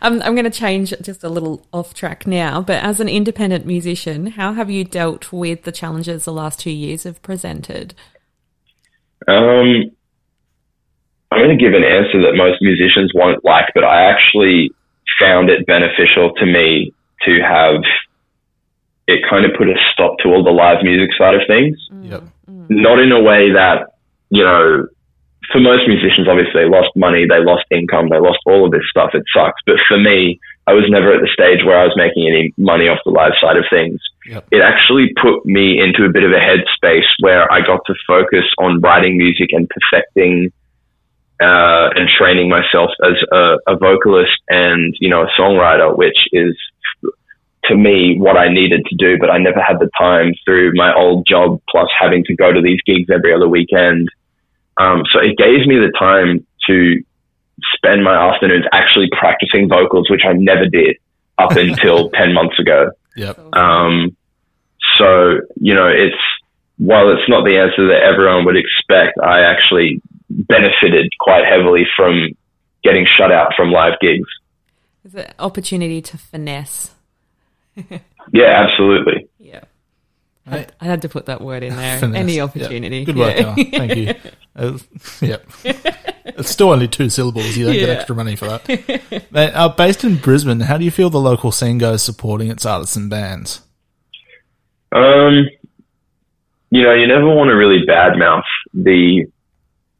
I'm, 0.01 0.21
I'm 0.21 0.35
going 0.35 0.43
to 0.43 0.51
change 0.51 0.93
just 1.01 1.23
a 1.23 1.29
little 1.29 1.65
off 1.73 1.95
track 1.95 2.27
now. 2.27 2.61
But 2.61 2.83
as 2.83 2.99
an 2.99 3.09
independent 3.09 3.65
musician, 3.65 4.27
how 4.27 4.53
have 4.53 4.69
you 4.69 4.83
dealt 4.83 5.31
with 5.31 5.63
the 5.63 5.71
challenges 5.71 6.25
the 6.25 6.33
last 6.33 6.59
two 6.59 6.71
years 6.71 7.03
have 7.03 7.21
presented? 7.23 7.95
Um, 9.27 9.91
I'm 11.31 11.39
going 11.39 11.55
to 11.55 11.63
give 11.63 11.73
an 11.73 11.83
answer 11.83 12.21
that 12.23 12.33
most 12.35 12.61
musicians 12.61 13.11
won't 13.13 13.43
like, 13.45 13.69
but 13.75 13.83
I 13.83 14.09
actually 14.09 14.71
found 15.19 15.49
it 15.49 15.65
beneficial 15.67 16.33
to 16.35 16.45
me 16.45 16.93
to 17.25 17.39
have 17.41 17.83
it 19.07 19.21
kind 19.29 19.45
of 19.45 19.51
put 19.57 19.67
a 19.67 19.75
stop 19.93 20.17
to 20.19 20.29
all 20.29 20.43
the 20.43 20.51
live 20.51 20.83
music 20.83 21.09
side 21.17 21.35
of 21.35 21.41
things. 21.47 21.77
Mm. 21.91 22.09
Yep. 22.11 22.23
Not 22.69 22.99
in 22.99 23.11
a 23.11 23.21
way 23.21 23.51
that, 23.51 23.97
you 24.29 24.43
know, 24.43 24.87
for 25.51 25.59
most 25.59 25.87
musicians, 25.87 26.27
obviously, 26.27 26.61
they 26.61 26.69
lost 26.69 26.93
money, 26.95 27.25
they 27.25 27.41
lost 27.41 27.65
income, 27.71 28.09
they 28.09 28.19
lost 28.19 28.39
all 28.45 28.65
of 28.65 28.71
this 28.71 28.85
stuff. 28.89 29.11
It 29.13 29.23
sucks. 29.33 29.61
But 29.65 29.77
for 29.87 29.97
me, 29.97 30.39
I 30.67 30.73
was 30.73 30.85
never 30.89 31.13
at 31.13 31.21
the 31.21 31.29
stage 31.33 31.65
where 31.65 31.77
I 31.77 31.85
was 31.85 31.97
making 31.97 32.29
any 32.29 32.53
money 32.57 32.87
off 32.87 32.99
the 33.03 33.11
live 33.11 33.33
side 33.41 33.57
of 33.57 33.65
things. 33.69 33.99
Yep. 34.29 34.47
It 34.51 34.61
actually 34.61 35.13
put 35.19 35.45
me 35.45 35.81
into 35.81 36.05
a 36.05 36.13
bit 36.13 36.21
of 36.21 36.31
a 36.31 36.37
headspace 36.37 37.09
where 37.21 37.51
I 37.51 37.61
got 37.61 37.81
to 37.87 37.95
focus 38.05 38.45
on 38.59 38.79
writing 38.81 39.17
music 39.17 39.49
and 39.51 39.67
perfecting 39.69 40.53
uh, 41.39 41.89
and 41.95 42.09
training 42.17 42.49
myself 42.49 42.91
as 43.03 43.15
a, 43.31 43.57
a 43.67 43.77
vocalist 43.77 44.37
and 44.49 44.93
you 44.99 45.09
know 45.09 45.23
a 45.23 45.29
songwriter, 45.39 45.95
which 45.97 46.17
is 46.31 46.55
to 47.65 47.75
me 47.75 48.17
what 48.17 48.37
I 48.37 48.49
needed 48.49 48.85
to 48.85 48.95
do, 48.95 49.17
but 49.19 49.29
I 49.29 49.37
never 49.37 49.61
had 49.61 49.79
the 49.79 49.89
time 49.97 50.33
through 50.43 50.71
my 50.73 50.93
old 50.93 51.25
job 51.27 51.61
plus 51.69 51.87
having 51.97 52.23
to 52.25 52.35
go 52.35 52.51
to 52.51 52.61
these 52.61 52.79
gigs 52.85 53.09
every 53.13 53.33
other 53.33 53.47
weekend. 53.47 54.09
Um, 54.79 55.03
so 55.11 55.19
it 55.19 55.37
gave 55.37 55.67
me 55.67 55.75
the 55.75 55.91
time 55.97 56.45
to 56.67 57.03
spend 57.75 58.03
my 58.03 58.15
afternoons 58.15 58.65
actually 58.71 59.09
practicing 59.17 59.69
vocals, 59.69 60.09
which 60.09 60.21
I 60.27 60.33
never 60.33 60.65
did 60.65 60.97
up 61.37 61.51
until 61.55 62.09
10 62.09 62.33
months 62.33 62.59
ago. 62.59 62.91
Yep. 63.15 63.55
Um, 63.55 64.15
so, 64.97 65.39
you 65.57 65.75
know, 65.75 65.87
it's, 65.87 66.15
while 66.77 67.11
it's 67.11 67.27
not 67.27 67.43
the 67.43 67.57
answer 67.57 67.87
that 67.87 68.01
everyone 68.03 68.45
would 68.45 68.55
expect, 68.55 69.17
I 69.21 69.41
actually 69.41 70.01
benefited 70.47 71.11
quite 71.19 71.45
heavily 71.45 71.85
from 71.95 72.29
getting 72.83 73.05
shut 73.17 73.31
out 73.31 73.53
from 73.55 73.71
live 73.71 73.99
gigs. 74.01 74.27
Is 75.03 75.15
an 75.15 75.33
opportunity 75.39 76.01
to 76.01 76.17
finesse. 76.17 76.91
yeah, 78.31 78.67
absolutely. 78.67 79.27
Yeah. 79.37 79.61
I, 80.45 80.67
I, 80.81 80.85
had 80.85 81.03
to 81.03 81.09
put 81.09 81.27
that 81.27 81.41
word 81.41 81.63
in 81.63 81.75
there. 81.75 81.99
Finesse. 81.99 82.17
Any 82.19 82.41
opportunity. 82.41 82.97
Yep. 82.99 83.05
Good 83.05 83.17
work, 83.17 83.37
yeah. 83.37 83.55
Thank 83.55 83.95
you. 83.95 84.13
Uh, 84.55 84.77
yep. 85.21 85.45
it's 85.63 86.49
still 86.49 86.71
only 86.71 86.87
two 86.87 87.07
syllables. 87.09 87.55
You 87.55 87.65
don't 87.65 87.75
yeah. 87.75 87.81
get 87.81 87.89
extra 87.97 88.13
money 88.13 88.35
for 88.35 88.45
that. 88.45 89.53
uh, 89.55 89.69
based 89.69 90.03
in 90.03 90.17
Brisbane, 90.17 90.59
how 90.59 90.77
do 90.77 90.83
you 90.83 90.91
feel 90.91 91.09
the 91.09 91.19
local 91.19 91.53
scene 91.53 91.77
goes 91.77 92.03
supporting 92.03 92.49
its 92.49 92.65
artists 92.65 92.97
and 92.97 93.09
bands? 93.09 93.61
Um, 94.91 95.47
you 96.71 96.83
know, 96.83 96.93
you 96.93 97.07
never 97.07 97.33
want 97.33 97.49
to 97.49 97.53
really 97.53 97.85
badmouth 97.87 98.43
the 98.73 99.27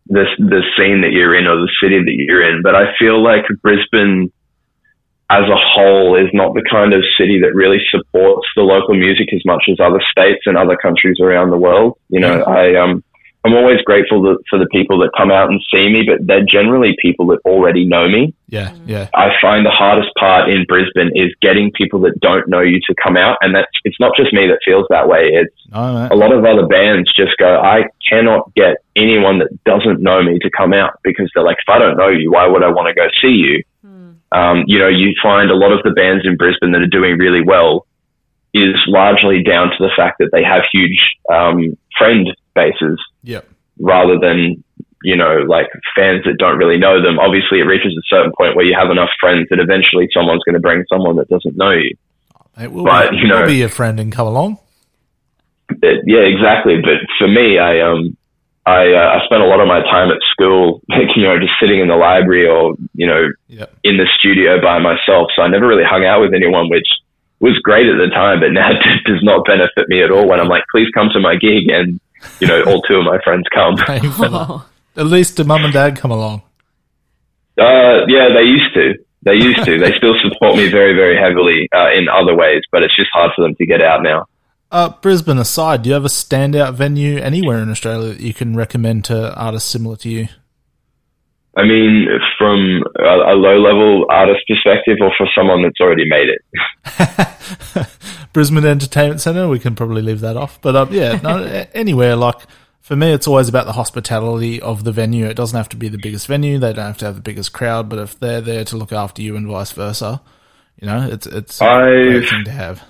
the 0.10 0.26
the 0.38 0.64
scene 0.76 1.02
that 1.02 1.12
you're 1.12 1.38
in 1.38 1.48
or 1.48 1.58
the 1.58 1.72
city 1.82 2.00
that 2.00 2.16
you're 2.16 2.44
in. 2.44 2.62
But 2.62 2.76
I 2.76 2.94
feel 2.98 3.22
like 3.24 3.46
Brisbane 3.62 4.32
as 5.30 5.44
a 5.44 5.56
whole 5.56 6.16
is 6.16 6.30
not 6.34 6.56
the 6.56 6.66
kind 6.70 6.94
of 6.94 7.04
city 7.18 7.40
that 7.42 7.54
really 7.54 7.78
supports 7.92 8.48
the 8.56 8.64
local 8.64 8.96
music 8.96 9.30
as 9.32 9.42
much 9.46 9.64
as 9.70 9.78
other 9.80 10.02
states 10.10 10.42
and 10.46 10.58
other 10.58 10.76
countries 10.76 11.18
around 11.22 11.52
the 11.52 11.58
world. 11.58 11.98
You 12.10 12.20
know, 12.20 12.42
I 12.44 12.76
um 12.82 13.04
I'm 13.46 13.54
always 13.54 13.80
grateful 13.86 14.22
to, 14.24 14.38
for 14.50 14.60
the 14.60 14.68
people 14.68 15.00
that 15.00 15.12
come 15.16 15.32
out 15.32 15.50
and 15.50 15.62
see 15.72 15.88
me, 15.88 16.04
but 16.06 16.28
they're 16.28 16.46
generally 16.46 16.98
people 17.02 17.28
that 17.28 17.40
already 17.46 17.86
know 17.86 18.10
me. 18.10 18.34
Yeah, 18.48 18.76
yeah. 18.86 19.08
I 19.14 19.30
find 19.42 19.66
the 19.66 19.72
hardest 19.72 20.10
part 20.20 20.50
in 20.50 20.66
Brisbane 20.68 21.12
is 21.16 21.34
getting 21.42 21.72
people 21.72 22.02
that 22.02 22.20
don't 22.20 22.50
know 22.50 22.60
you 22.60 22.82
to 22.88 22.96
come 23.02 23.16
out, 23.16 23.38
and 23.40 23.56
that's 23.56 23.72
it's 23.86 24.00
not 24.00 24.12
just 24.18 24.34
me 24.34 24.48
that 24.48 24.60
feels 24.66 24.86
that 24.90 25.08
way. 25.08 25.30
It's 25.32 25.56
oh, 25.72 26.10
a 26.12 26.16
lot 26.16 26.34
of 26.34 26.44
other 26.44 26.68
bands 26.68 27.14
just 27.16 27.38
go, 27.40 27.62
I 27.62 27.84
cannot 28.10 28.54
get 28.56 28.78
anyone 28.98 29.40
that 29.40 29.48
doesn't 29.64 30.02
know 30.02 30.22
me 30.22 30.40
to 30.40 30.50
come 30.50 30.74
out 30.74 31.00
because 31.04 31.32
they're 31.34 31.44
like, 31.44 31.58
if 31.66 31.70
I 31.70 31.80
don't 31.80 31.96
know 31.96 32.10
you, 32.10 32.32
why 32.32 32.46
would 32.46 32.64
I 32.64 32.70
want 32.70 32.90
to 32.90 32.94
go 32.94 33.08
see 33.22 33.36
you? 33.36 33.64
Hmm. 33.82 34.12
Um, 34.34 34.64
you 34.68 34.80
know, 34.80 34.90
you 34.90 35.14
find 35.24 35.50
a 35.50 35.56
lot 35.56 35.72
of 35.72 35.80
the 35.84 35.92
bands 35.92 36.26
in 36.26 36.36
Brisbane 36.36 36.74
that 36.74 36.82
are 36.82 36.88
doing 36.88 37.18
really 37.18 37.42
well 37.42 37.88
is 38.54 38.76
largely 38.88 39.44
down 39.44 39.70
to 39.70 39.78
the 39.80 39.92
fact 39.96 40.18
that 40.20 40.30
they 40.34 40.44
have 40.44 40.64
huge 40.74 41.00
um, 41.32 41.78
friend 41.98 42.28
bases 42.56 43.00
Yep. 43.24 43.48
rather 43.80 44.18
than 44.20 44.64
you 45.04 45.16
know 45.16 45.44
like 45.48 45.68
fans 45.96 46.24
that 46.26 46.36
don't 46.38 46.58
really 46.58 46.78
know 46.78 47.02
them. 47.02 47.20
Obviously, 47.20 47.60
it 47.60 47.64
reaches 47.64 47.94
a 47.98 48.06
certain 48.16 48.32
point 48.38 48.56
where 48.56 48.66
you 48.66 48.76
have 48.78 48.90
enough 48.92 49.10
friends 49.20 49.48
that 49.50 49.60
eventually 49.60 50.08
someone's 50.14 50.44
going 50.44 50.54
to 50.56 50.60
bring 50.60 50.84
someone 50.92 51.16
that 51.18 51.28
doesn't 51.30 51.56
know 51.58 51.72
you. 51.72 51.96
It 52.60 52.72
will, 52.72 52.84
But, 52.84 53.12
be, 53.12 53.18
you 53.18 53.28
know- 53.28 53.46
be 53.46 53.62
a 53.62 53.70
friend 53.70 54.00
and 54.00 54.12
come 54.12 54.28
along. 54.28 54.58
It- 55.82 56.04
yeah, 56.06 56.22
exactly. 56.22 56.82
But 56.82 57.00
for 57.18 57.28
me, 57.28 57.58
I 57.60 57.80
um 57.82 58.18
I 58.66 58.92
uh, 58.94 59.20
I 59.20 59.26
spent 59.26 59.42
a 59.42 59.46
lot 59.48 59.60
of 59.62 59.68
my 59.68 59.82
time 59.82 60.10
at 60.12 60.18
school, 60.32 60.82
you 61.16 61.24
know, 61.24 61.40
just 61.40 61.54
sitting 61.62 61.80
in 61.80 61.88
the 61.88 61.96
library 61.96 62.48
or 62.48 62.76
you 62.96 63.08
know 63.08 63.30
Yep. 63.48 63.74
in 63.84 63.98
the 63.98 64.08
studio 64.20 64.62
by 64.62 64.80
myself. 64.80 65.30
So 65.36 65.42
I 65.44 65.48
never 65.48 65.68
really 65.68 65.84
hung 65.86 66.06
out 66.06 66.22
with 66.22 66.34
anyone, 66.34 66.70
which 66.70 66.88
was 67.40 67.58
great 67.64 67.88
at 67.88 67.98
the 67.98 68.10
time, 68.14 68.42
but 68.42 68.52
now 68.52 68.70
it 68.74 69.04
does 69.06 69.24
not 69.24 69.46
benefit 69.46 69.88
me 69.88 70.04
at 70.04 70.12
all. 70.12 70.28
When 70.28 70.40
I'm 70.42 70.50
like, 70.50 70.64
please 70.72 70.90
come 70.94 71.10
to 71.14 71.20
my 71.20 71.36
gig, 71.36 71.70
and 71.70 72.00
you 72.40 72.48
know, 72.48 72.64
all 72.64 72.82
two 72.82 72.96
of 72.96 73.06
my 73.06 73.20
friends 73.24 73.46
come. 73.54 73.76
Paying 73.78 74.12
for 74.12 74.30
that. 74.30 74.66
At 74.96 75.06
least 75.06 75.38
do 75.38 75.44
mum 75.44 75.64
and 75.64 75.74
dad 75.74 75.98
come 75.98 76.12
along. 76.12 76.42
Uh, 77.60 78.06
yeah, 78.08 78.30
they 78.34 78.44
used 78.44 78.74
to. 78.74 78.96
They 79.24 79.34
used 79.34 79.64
to. 79.66 79.78
they 79.80 79.92
still 79.98 80.16
support 80.22 80.56
me 80.56 80.70
very, 80.70 80.94
very 80.94 81.18
heavily 81.18 81.68
uh, 81.76 81.92
in 81.92 82.08
other 82.10 82.36
ways, 82.36 82.62
but 82.72 82.84
it's 82.84 82.96
just 82.96 83.10
hard 83.14 83.32
for 83.36 83.42
them 83.44 83.56
to 83.56 83.66
get 83.66 83.82
out 83.82 84.02
now. 84.02 84.26
Uh, 84.72 84.90
Brisbane 84.90 85.40
aside, 85.40 85.82
do 85.82 85.90
you 85.90 85.94
have 85.96 86.06
a 86.06 86.10
standout 86.10 86.76
venue 86.76 87.18
anywhere 87.18 87.58
in 87.60 87.70
Australia 87.70 88.10
that 88.10 88.22
you 88.22 88.34
can 88.34 88.56
recommend 88.56 89.04
to 89.06 89.34
artists 89.36 89.70
similar 89.70 89.96
to 89.98 90.10
you? 90.10 90.28
I 91.58 91.64
mean, 91.64 92.08
from 92.40 92.84
a, 92.98 93.34
a 93.34 93.36
low-level 93.36 94.06
artist 94.10 94.40
perspective, 94.48 94.98
or 95.02 95.12
for 95.18 95.28
someone 95.38 95.62
that's 95.62 95.80
already 95.80 96.06
made 96.10 96.30
it. 96.30 97.88
Brisbane 98.34 98.66
Entertainment 98.66 99.22
Centre, 99.22 99.48
we 99.48 99.60
can 99.60 99.76
probably 99.76 100.02
leave 100.02 100.22
that 100.22 100.38
off. 100.38 100.60
But 100.62 100.76
um, 100.76 100.92
yeah, 100.92 101.20
no, 101.22 101.44
anywhere 101.74 102.16
like 102.16 102.38
for 102.82 102.96
me, 102.96 103.12
it's 103.12 103.28
always 103.28 103.50
about 103.50 103.66
the 103.66 103.74
hospitality 103.74 104.60
of 104.62 104.84
the 104.84 104.92
venue. 104.92 105.26
It 105.26 105.36
doesn't 105.36 105.58
have 105.58 105.70
to 105.70 105.76
be 105.76 105.90
the 105.90 105.98
biggest 105.98 106.26
venue; 106.28 106.58
they 106.58 106.74
don't 106.74 106.86
have 106.86 106.98
to 107.00 107.06
have 107.06 107.16
the 107.16 107.22
biggest 107.22 107.54
crowd. 107.54 107.90
But 107.90 108.00
if 108.00 108.20
they're 108.20 108.42
there 108.42 108.64
to 108.66 108.78
look 108.78 108.92
after 108.92 109.22
you 109.22 109.36
and 109.36 109.46
vice 109.48 109.72
versa, 109.74 110.22
you 110.82 110.88
know, 110.88 111.08
it's 111.12 111.28
it's 111.28 111.60
a 111.62 111.66
I've- 111.66 112.10
great 112.20 112.30
thing 112.30 112.44
to 112.46 112.52
have. 112.52 112.84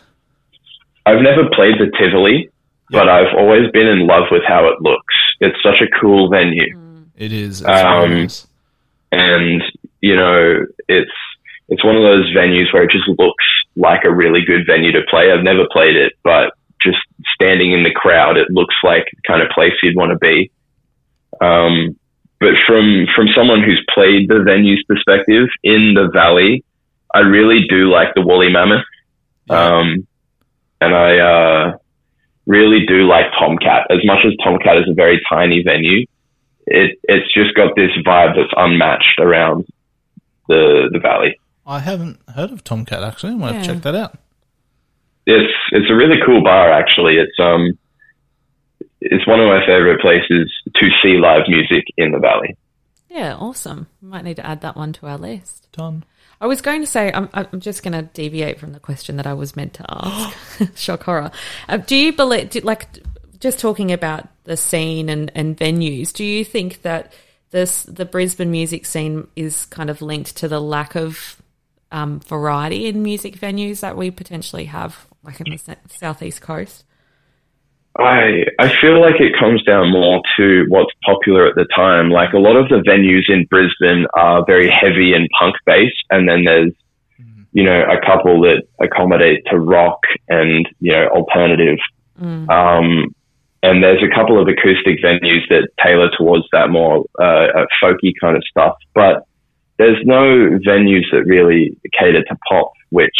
I've 1.05 1.21
never 1.23 1.49
played 1.55 1.75
the 1.79 1.89
Tivoli, 1.97 2.49
but 2.91 3.09
I've 3.09 3.33
always 3.35 3.71
been 3.71 3.87
in 3.87 4.05
love 4.05 4.25
with 4.29 4.43
how 4.47 4.67
it 4.67 4.79
looks. 4.81 5.15
It's 5.39 5.57
such 5.63 5.81
a 5.81 5.87
cool 5.99 6.29
venue. 6.29 6.77
It 7.15 7.33
is. 7.33 7.61
It's 7.61 7.69
Um, 7.69 8.11
nice. 8.11 8.45
And 9.11 9.61
you 10.01 10.15
know 10.15 10.65
it's 10.87 11.11
it's 11.69 11.83
one 11.83 11.95
of 11.95 12.03
those 12.03 12.33
venues 12.35 12.73
where 12.73 12.83
it 12.83 12.91
just 12.91 13.07
looks 13.07 13.45
like 13.75 14.01
a 14.03 14.13
really 14.13 14.41
good 14.45 14.65
venue 14.65 14.91
to 14.91 15.01
play. 15.09 15.31
I've 15.31 15.43
never 15.43 15.67
played 15.71 15.95
it, 15.95 16.13
but 16.23 16.53
just 16.81 16.97
standing 17.33 17.73
in 17.73 17.83
the 17.83 17.91
crowd, 17.91 18.37
it 18.37 18.49
looks 18.49 18.75
like 18.83 19.05
the 19.13 19.21
kind 19.27 19.41
of 19.41 19.49
place 19.49 19.73
you'd 19.83 19.95
want 19.95 20.11
to 20.11 20.17
be. 20.17 20.51
Um, 21.41 21.95
but 22.39 22.53
from 22.65 23.05
from 23.15 23.27
someone 23.35 23.61
who's 23.63 23.83
played 23.93 24.29
the 24.29 24.43
venue's 24.43 24.83
perspective 24.87 25.47
in 25.63 25.93
the 25.93 26.09
valley, 26.11 26.63
I 27.13 27.19
really 27.19 27.65
do 27.69 27.91
like 27.91 28.13
the 28.15 28.21
Woolly 28.21 28.49
Mammoth, 28.49 28.85
um, 29.49 30.07
and 30.81 30.95
I 30.95 31.19
uh, 31.19 31.77
really 32.47 32.85
do 32.85 33.07
like 33.07 33.25
Tomcat. 33.37 33.87
As 33.91 33.99
much 34.05 34.25
as 34.25 34.33
Tomcat 34.43 34.77
is 34.77 34.89
a 34.89 34.93
very 34.93 35.21
tiny 35.29 35.63
venue, 35.63 36.05
it 36.67 36.99
it's 37.03 37.33
just 37.33 37.55
got 37.55 37.75
this 37.75 37.91
vibe 38.05 38.35
that's 38.35 38.53
unmatched 38.57 39.19
around 39.19 39.65
the 40.47 40.89
the 40.91 40.99
valley. 40.99 41.39
I 41.65 41.79
haven't 41.79 42.19
heard 42.35 42.51
of 42.51 42.63
Tomcat 42.63 43.03
actually. 43.03 43.33
I 43.33 43.35
might 43.35 43.53
have 43.55 43.63
to 43.63 43.67
Yeah. 43.67 43.73
check 43.75 43.83
that 43.83 43.95
out. 43.95 44.17
It's 45.25 45.53
it's 45.71 45.89
a 45.89 45.95
really 45.95 46.17
cool 46.25 46.43
bar 46.43 46.71
actually. 46.71 47.17
It's 47.17 47.37
um 47.39 47.77
it's 49.01 49.25
one 49.27 49.39
of 49.39 49.47
my 49.47 49.65
favorite 49.65 50.01
places 50.01 50.51
to 50.75 50.89
see 51.01 51.17
live 51.17 51.43
music 51.47 51.85
in 51.97 52.11
the 52.11 52.19
valley. 52.19 52.57
yeah, 53.09 53.35
awesome. 53.35 53.87
Might 54.01 54.23
need 54.23 54.35
to 54.37 54.45
add 54.45 54.61
that 54.61 54.75
one 54.75 54.91
to 54.93 55.07
our 55.07 55.17
list. 55.17 55.67
Done. 55.71 56.03
I 56.41 56.47
was 56.47 56.61
going 56.61 56.79
to 56.81 56.87
say, 56.87 57.11
I'm, 57.13 57.27
I'm 57.33 57.59
just 57.59 57.81
going 57.83 57.91
to 57.93 58.03
deviate 58.13 58.59
from 58.59 58.71
the 58.71 58.79
question 58.79 59.17
that 59.17 59.27
I 59.27 59.33
was 59.33 59.55
meant 59.57 59.73
to 59.75 59.85
ask. 59.89 60.37
Shock 60.77 61.03
horror. 61.03 61.31
Uh, 61.67 61.77
do 61.77 61.95
you 61.97 62.13
believe, 62.13 62.49
do, 62.49 62.59
like, 62.61 62.87
just 63.39 63.59
talking 63.59 63.91
about 63.91 64.27
the 64.43 64.57
scene 64.57 65.09
and, 65.09 65.31
and 65.35 65.57
venues, 65.57 66.11
do 66.11 66.25
you 66.25 66.43
think 66.43 66.81
that 66.81 67.13
this 67.51 67.83
the 67.83 68.05
Brisbane 68.05 68.51
music 68.51 68.85
scene 68.85 69.27
is 69.35 69.65
kind 69.65 69.89
of 69.89 70.01
linked 70.01 70.35
to 70.37 70.47
the 70.47 70.59
lack 70.59 70.95
of 70.95 71.41
um, 71.91 72.19
variety 72.19 72.87
in 72.87 73.01
music 73.01 73.39
venues 73.39 73.79
that 73.79 73.97
we 73.97 74.11
potentially 74.11 74.65
have, 74.65 75.07
like 75.23 75.41
in 75.41 75.47
the 75.51 75.77
southeast 75.89 76.41
coast? 76.41 76.83
I 77.97 78.45
I 78.59 78.69
feel 78.79 79.01
like 79.01 79.19
it 79.19 79.37
comes 79.39 79.63
down 79.63 79.91
more 79.91 80.21
to 80.37 80.65
what's 80.69 80.93
popular 81.03 81.47
at 81.47 81.55
the 81.55 81.65
time. 81.75 82.09
Like 82.09 82.33
a 82.33 82.39
lot 82.39 82.55
of 82.55 82.69
the 82.69 82.83
venues 82.87 83.29
in 83.29 83.45
Brisbane 83.49 84.05
are 84.13 84.45
very 84.45 84.69
heavy 84.69 85.13
and 85.13 85.27
punk 85.39 85.55
based, 85.65 85.97
and 86.09 86.29
then 86.29 86.43
there's 86.43 86.71
you 87.51 87.63
know 87.63 87.81
a 87.81 87.99
couple 88.05 88.41
that 88.41 88.63
accommodate 88.79 89.43
to 89.47 89.59
rock 89.59 89.99
and 90.27 90.67
you 90.79 90.91
know 90.91 91.07
alternative. 91.07 91.79
Um, 92.21 93.15
and 93.61 93.83
there's 93.83 94.03
a 94.03 94.13
couple 94.13 94.41
of 94.41 94.47
acoustic 94.47 94.99
venues 95.03 95.47
that 95.49 95.69
tailor 95.83 96.09
towards 96.17 96.45
that 96.51 96.69
more 96.69 97.05
uh, 97.19 97.65
folky 97.81 98.13
kind 98.19 98.37
of 98.37 98.43
stuff. 98.49 98.75
But 98.93 99.25
there's 99.77 99.97
no 100.05 100.59
venues 100.65 101.05
that 101.11 101.23
really 101.25 101.77
cater 101.97 102.23
to 102.23 102.37
pop, 102.47 102.71
which 102.89 103.17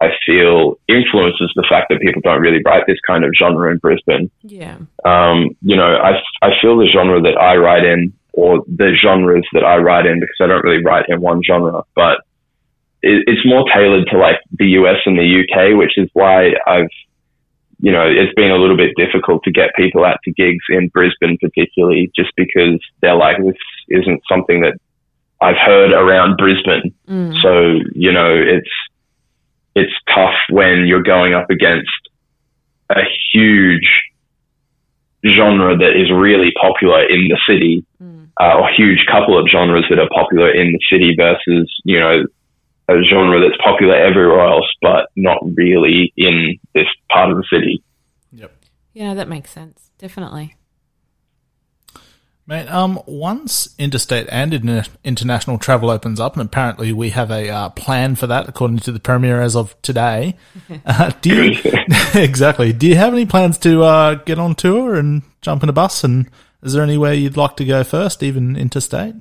I 0.00 0.08
feel 0.26 0.78
influences 0.88 1.52
the 1.56 1.66
fact 1.68 1.86
that 1.90 2.00
people 2.00 2.20
don't 2.22 2.40
really 2.40 2.62
write 2.64 2.84
this 2.86 2.98
kind 3.06 3.24
of 3.24 3.32
genre 3.36 3.70
in 3.70 3.78
Brisbane. 3.78 4.30
Yeah. 4.42 4.78
Um, 5.04 5.50
you 5.62 5.76
know, 5.76 5.96
I, 5.96 6.20
I 6.42 6.50
feel 6.60 6.76
the 6.76 6.88
genre 6.92 7.20
that 7.22 7.38
I 7.38 7.56
write 7.56 7.84
in, 7.84 8.12
or 8.32 8.62
the 8.66 8.94
genres 9.00 9.46
that 9.52 9.64
I 9.64 9.76
write 9.78 10.06
in, 10.06 10.20
because 10.20 10.36
I 10.40 10.46
don't 10.46 10.64
really 10.64 10.84
write 10.84 11.06
in 11.08 11.20
one 11.20 11.40
genre, 11.42 11.82
but 11.94 12.18
it, 13.02 13.24
it's 13.26 13.46
more 13.46 13.64
tailored 13.72 14.06
to 14.10 14.18
like 14.18 14.40
the 14.52 14.66
US 14.80 15.00
and 15.06 15.18
the 15.18 15.44
UK, 15.44 15.78
which 15.78 15.96
is 15.96 16.10
why 16.12 16.52
I've, 16.66 16.90
you 17.78 17.92
know, 17.92 18.06
it's 18.06 18.32
been 18.34 18.50
a 18.50 18.56
little 18.56 18.76
bit 18.76 18.92
difficult 18.96 19.42
to 19.44 19.52
get 19.52 19.74
people 19.76 20.04
out 20.04 20.18
to 20.24 20.32
gigs 20.32 20.64
in 20.70 20.88
Brisbane, 20.88 21.36
particularly 21.40 22.10
just 22.16 22.32
because 22.36 22.80
they're 23.02 23.16
like, 23.16 23.36
this 23.38 23.56
isn't 23.88 24.22
something 24.28 24.62
that 24.62 24.78
I've 25.40 25.58
heard 25.58 25.92
around 25.92 26.36
Brisbane. 26.38 26.94
Mm. 27.08 27.42
So, 27.42 27.80
you 27.92 28.12
know, 28.12 28.34
it's, 28.34 28.70
it's 29.74 29.92
tough 30.14 30.34
when 30.50 30.86
you're 30.86 31.02
going 31.02 31.34
up 31.34 31.50
against 31.50 31.90
a 32.88 33.02
huge 33.32 33.88
genre 35.26 35.76
that 35.76 36.00
is 36.00 36.10
really 36.10 36.52
popular 36.60 37.02
in 37.02 37.28
the 37.28 37.38
city, 37.46 37.84
Mm. 38.02 38.28
uh, 38.40 38.58
or 38.58 38.68
a 38.68 38.74
huge 38.74 39.04
couple 39.06 39.38
of 39.38 39.48
genres 39.48 39.86
that 39.88 39.98
are 39.98 40.08
popular 40.14 40.50
in 40.50 40.72
the 40.72 40.78
city 40.90 41.14
versus, 41.16 41.72
you 41.84 41.98
know, 41.98 42.24
a 42.88 42.94
genre 43.10 43.40
that's 43.40 43.60
popular 43.62 43.94
everywhere 43.94 44.46
else, 44.46 44.70
but 44.80 45.08
not 45.16 45.38
really 45.54 46.12
in 46.16 46.58
this 46.74 46.86
part 47.10 47.30
of 47.30 47.36
the 47.36 47.44
city. 47.50 47.82
Yep. 48.32 48.52
Yeah, 48.94 49.14
that 49.14 49.28
makes 49.28 49.50
sense. 49.50 49.90
Definitely. 49.98 50.56
Mate, 52.48 52.68
um, 52.68 53.00
once 53.06 53.74
interstate 53.76 54.28
and 54.30 54.52
interna- 54.52 54.88
international 55.02 55.58
travel 55.58 55.90
opens 55.90 56.20
up, 56.20 56.36
and 56.36 56.46
apparently 56.46 56.92
we 56.92 57.10
have 57.10 57.28
a 57.28 57.50
uh, 57.50 57.70
plan 57.70 58.14
for 58.14 58.28
that, 58.28 58.48
according 58.48 58.78
to 58.78 58.92
the 58.92 59.00
premier 59.00 59.40
as 59.42 59.56
of 59.56 59.80
today. 59.82 60.36
Uh, 60.84 61.10
do 61.20 61.34
you 61.34 61.60
exactly? 62.14 62.72
Do 62.72 62.86
you 62.86 62.94
have 62.94 63.12
any 63.12 63.26
plans 63.26 63.58
to 63.58 63.82
uh, 63.82 64.14
get 64.14 64.38
on 64.38 64.54
tour 64.54 64.94
and 64.94 65.22
jump 65.40 65.62
in 65.64 65.68
a 65.68 65.72
bus? 65.72 66.04
And 66.04 66.30
is 66.62 66.74
there 66.74 66.82
anywhere 66.82 67.12
you'd 67.12 67.36
like 67.36 67.56
to 67.56 67.64
go 67.64 67.82
first, 67.82 68.22
even 68.22 68.56
interstate? 68.56 69.14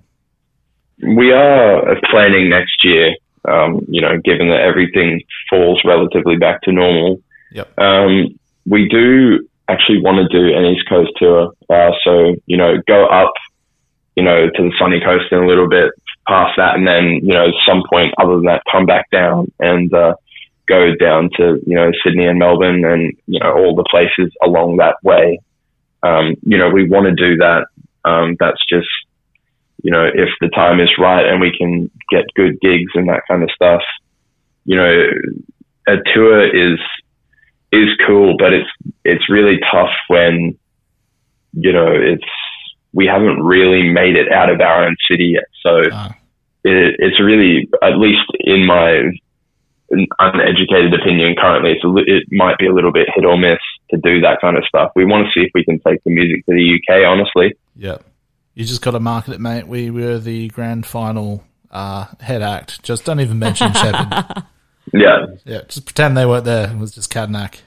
We 1.01 1.31
are 1.31 1.95
planning 2.11 2.49
next 2.49 2.83
year, 2.83 3.15
um, 3.47 3.85
you 3.87 4.01
know, 4.01 4.19
given 4.23 4.49
that 4.49 4.61
everything 4.61 5.21
falls 5.49 5.81
relatively 5.85 6.37
back 6.37 6.61
to 6.63 6.71
normal. 6.71 7.21
Yep. 7.51 7.79
Um, 7.79 8.39
we 8.65 8.87
do 8.89 9.47
actually 9.67 10.01
want 10.01 10.17
to 10.17 10.37
do 10.37 10.55
an 10.55 10.65
East 10.65 10.87
Coast 10.87 11.11
tour. 11.17 11.53
Uh, 11.69 11.91
so, 12.03 12.35
you 12.45 12.57
know, 12.57 12.75
go 12.87 13.05
up, 13.05 13.33
you 14.15 14.23
know, 14.23 14.47
to 14.49 14.63
the 14.63 14.73
sunny 14.79 14.99
coast 14.99 15.25
in 15.31 15.39
a 15.39 15.47
little 15.47 15.69
bit 15.69 15.91
past 16.27 16.53
that. 16.57 16.75
And 16.75 16.87
then, 16.87 17.21
you 17.23 17.33
know, 17.33 17.47
some 17.67 17.83
point 17.89 18.13
other 18.19 18.35
than 18.35 18.45
that, 18.45 18.61
come 18.71 18.85
back 18.85 19.09
down 19.11 19.51
and, 19.59 19.93
uh, 19.93 20.15
go 20.67 20.95
down 20.95 21.29
to, 21.37 21.59
you 21.65 21.75
know, 21.75 21.91
Sydney 22.03 22.25
and 22.25 22.39
Melbourne 22.39 22.83
and, 22.85 23.13
you 23.27 23.39
know, 23.39 23.53
all 23.53 23.75
the 23.75 23.85
places 23.89 24.33
along 24.43 24.77
that 24.77 24.95
way. 25.03 25.39
Um, 26.01 26.35
you 26.41 26.57
know, 26.57 26.69
we 26.69 26.89
want 26.89 27.05
to 27.05 27.13
do 27.13 27.37
that. 27.37 27.67
Um, 28.03 28.35
that's 28.39 28.63
just, 28.67 28.87
you 29.85 29.91
know, 29.91 30.03
if 30.03 30.29
the 30.41 30.49
time 30.49 30.79
is 30.79 30.89
right 30.97 31.27
and 31.27 31.39
we 31.39 31.55
can 31.55 31.91
get 32.09 32.25
good 32.35 32.59
gigs 32.59 32.91
and 32.95 33.07
that 33.07 33.21
kind 33.27 33.43
of 33.43 33.51
stuff, 33.51 33.83
you 34.63 34.75
know, 34.75 35.11
a 35.87 35.97
tour 36.11 36.43
is, 36.43 36.79
is 37.71 37.89
cool, 38.07 38.35
but 38.35 38.51
it's, 38.51 38.69
it's 39.03 39.29
really 39.29 39.59
tough 39.71 39.93
when, 40.07 40.57
you 41.53 41.71
know, 41.71 41.91
it's, 41.91 42.25
we 42.93 43.05
haven't 43.05 43.43
really 43.43 43.87
made 43.87 44.15
it 44.15 44.31
out 44.31 44.49
of 44.49 44.59
our 44.59 44.87
own 44.87 44.95
city 45.07 45.35
yet. 45.35 45.45
So 45.61 45.83
Ah. 45.91 46.15
it, 46.63 46.95
it's 46.97 47.21
really, 47.21 47.69
at 47.83 47.99
least 47.99 48.25
in 48.39 48.65
my 48.65 49.11
uneducated 50.17 50.95
opinion 50.99 51.35
currently, 51.39 51.73
it's 51.73 51.83
a, 51.83 51.93
it 52.11 52.23
might 52.31 52.57
be 52.57 52.65
a 52.65 52.73
little 52.73 52.91
bit 52.91 53.07
hit 53.13 53.23
or 53.23 53.37
miss 53.37 53.59
to 53.91 53.97
do 53.97 54.19
that 54.21 54.41
kind 54.41 54.57
of 54.57 54.63
stuff. 54.65 54.93
We 54.95 55.05
want 55.05 55.27
to 55.27 55.31
see 55.31 55.45
if 55.45 55.51
we 55.53 55.63
can 55.63 55.79
take 55.85 56.03
the 56.05 56.09
music 56.09 56.43
to 56.47 56.55
the 56.55 56.73
UK, 56.73 57.05
honestly. 57.07 57.53
Yeah. 57.75 57.97
You 58.55 58.63
just 58.63 58.81
got 58.81 58.91
to 58.91 58.99
market 58.99 59.33
it, 59.33 59.41
mate. 59.41 59.67
We 59.67 59.91
were 59.91 60.17
the 60.17 60.47
grand 60.47 60.85
final 60.85 61.43
uh, 61.69 62.05
head 62.21 62.41
act. 62.41 62.81
Just 62.83 63.03
don't 63.05 63.19
even 63.19 63.37
mention 63.37 63.71
Sheppard. 63.73 64.43
Yeah. 64.93 65.25
Yeah, 65.43 65.61
just 65.67 65.85
pretend 65.85 66.15
they 66.15 66.25
weren't 66.25 66.45
there. 66.45 66.71
It 66.71 66.77
was 66.77 66.95
just 66.95 67.11
Katanak. 67.11 67.59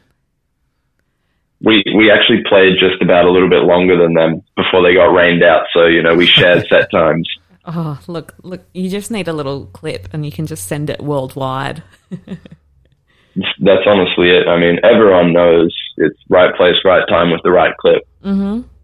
We 1.60 1.82
we 1.96 2.10
actually 2.10 2.42
played 2.48 2.74
just 2.78 3.02
about 3.02 3.26
a 3.26 3.30
little 3.30 3.50
bit 3.50 3.64
longer 3.64 4.00
than 4.00 4.14
them 4.14 4.42
before 4.56 4.82
they 4.82 4.94
got 4.94 5.12
rained 5.12 5.42
out. 5.42 5.66
So 5.74 5.86
you 5.86 6.02
know 6.02 6.14
we 6.14 6.24
shared 6.24 6.66
set 6.68 6.90
times. 6.92 7.28
Oh, 7.66 8.00
look, 8.06 8.34
look, 8.42 8.64
you 8.72 8.88
just 8.88 9.10
need 9.10 9.28
a 9.28 9.32
little 9.32 9.66
clip 9.66 10.08
and 10.14 10.24
you 10.24 10.32
can 10.32 10.46
just 10.46 10.68
send 10.68 10.88
it 10.88 11.02
worldwide. 11.02 11.82
That's 12.10 13.86
honestly 13.86 14.30
it. 14.30 14.48
I 14.48 14.58
mean, 14.58 14.78
everyone 14.82 15.32
knows 15.32 15.76
it's 15.98 16.18
right 16.30 16.54
place, 16.56 16.76
right 16.84 17.06
time 17.08 17.30
with 17.30 17.42
the 17.42 17.50
right 17.50 17.76
clip. 17.76 18.08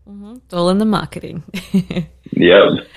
It's 0.06 0.54
all 0.54 0.68
in 0.70 0.78
the 0.78 0.84
marketing. 0.84 1.42
Yep. 2.36 2.88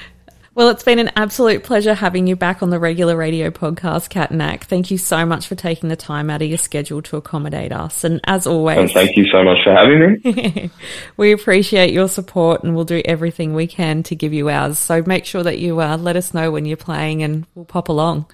well, 0.56 0.70
it's 0.70 0.82
been 0.82 0.98
an 0.98 1.12
absolute 1.16 1.64
pleasure 1.64 1.94
having 1.94 2.26
you 2.26 2.36
back 2.36 2.64
on 2.64 2.72
the 2.72 2.80
regular 2.80 3.16
radio 3.16 3.52
podcast, 3.52 4.10
Katanak. 4.10 4.64
Thank 4.64 4.90
you 4.90 4.98
so 4.98 5.28
much 5.28 5.46
for 5.46 5.54
taking 5.54 5.90
the 5.90 5.96
time 5.96 6.32
out 6.32 6.42
of 6.42 6.48
your 6.50 6.58
schedule 6.58 7.04
to 7.04 7.18
accommodate 7.18 7.72
us. 7.72 8.04
And 8.04 8.20
as 8.24 8.48
always, 8.48 8.80
And 8.80 8.90
thank 8.92 9.16
you 9.16 9.26
so 9.32 9.44
much 9.44 9.60
for 9.64 9.72
having 9.76 10.20
me. 10.24 10.72
we 11.18 11.32
appreciate 11.34 11.94
your 11.94 12.08
support 12.08 12.64
and 12.64 12.76
we'll 12.76 12.84
do 12.86 13.04
everything 13.06 13.54
we 13.54 13.68
can 13.68 14.02
to 14.04 14.16
give 14.16 14.34
you 14.34 14.50
ours. 14.50 14.80
So 14.80 15.04
make 15.06 15.26
sure 15.26 15.44
that 15.44 15.60
you 15.60 15.80
uh, 15.80 15.98
let 15.98 16.16
us 16.16 16.34
know 16.34 16.50
when 16.50 16.66
you're 16.66 16.78
playing 16.78 17.22
and 17.22 17.46
we'll 17.54 17.66
pop 17.66 17.90
along. 17.90 18.26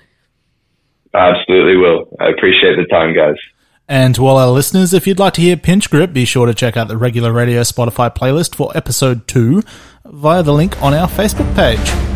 Absolutely 1.14 1.76
will. 1.76 2.08
I 2.22 2.30
appreciate 2.30 2.78
the 2.78 2.86
time, 2.90 3.14
guys. 3.14 3.36
And 3.88 4.16
to 4.16 4.26
all 4.26 4.38
our 4.38 4.50
listeners, 4.50 4.94
if 4.94 5.06
you'd 5.06 5.20
like 5.20 5.34
to 5.34 5.42
hear 5.42 5.58
Pinch 5.58 5.90
Grip, 5.90 6.14
be 6.14 6.26
sure 6.26 6.46
to 6.46 6.54
check 6.54 6.78
out 6.78 6.88
the 6.88 6.98
regular 6.98 7.34
radio 7.34 7.62
Spotify 7.62 8.14
playlist 8.14 8.56
for 8.56 8.72
episode 8.76 9.28
2 9.28 9.62
via 10.06 10.44
the 10.44 10.54
link 10.54 10.82
on 10.82 10.94
our 10.94 11.08
Facebook 11.08 11.54
page. 11.56 12.13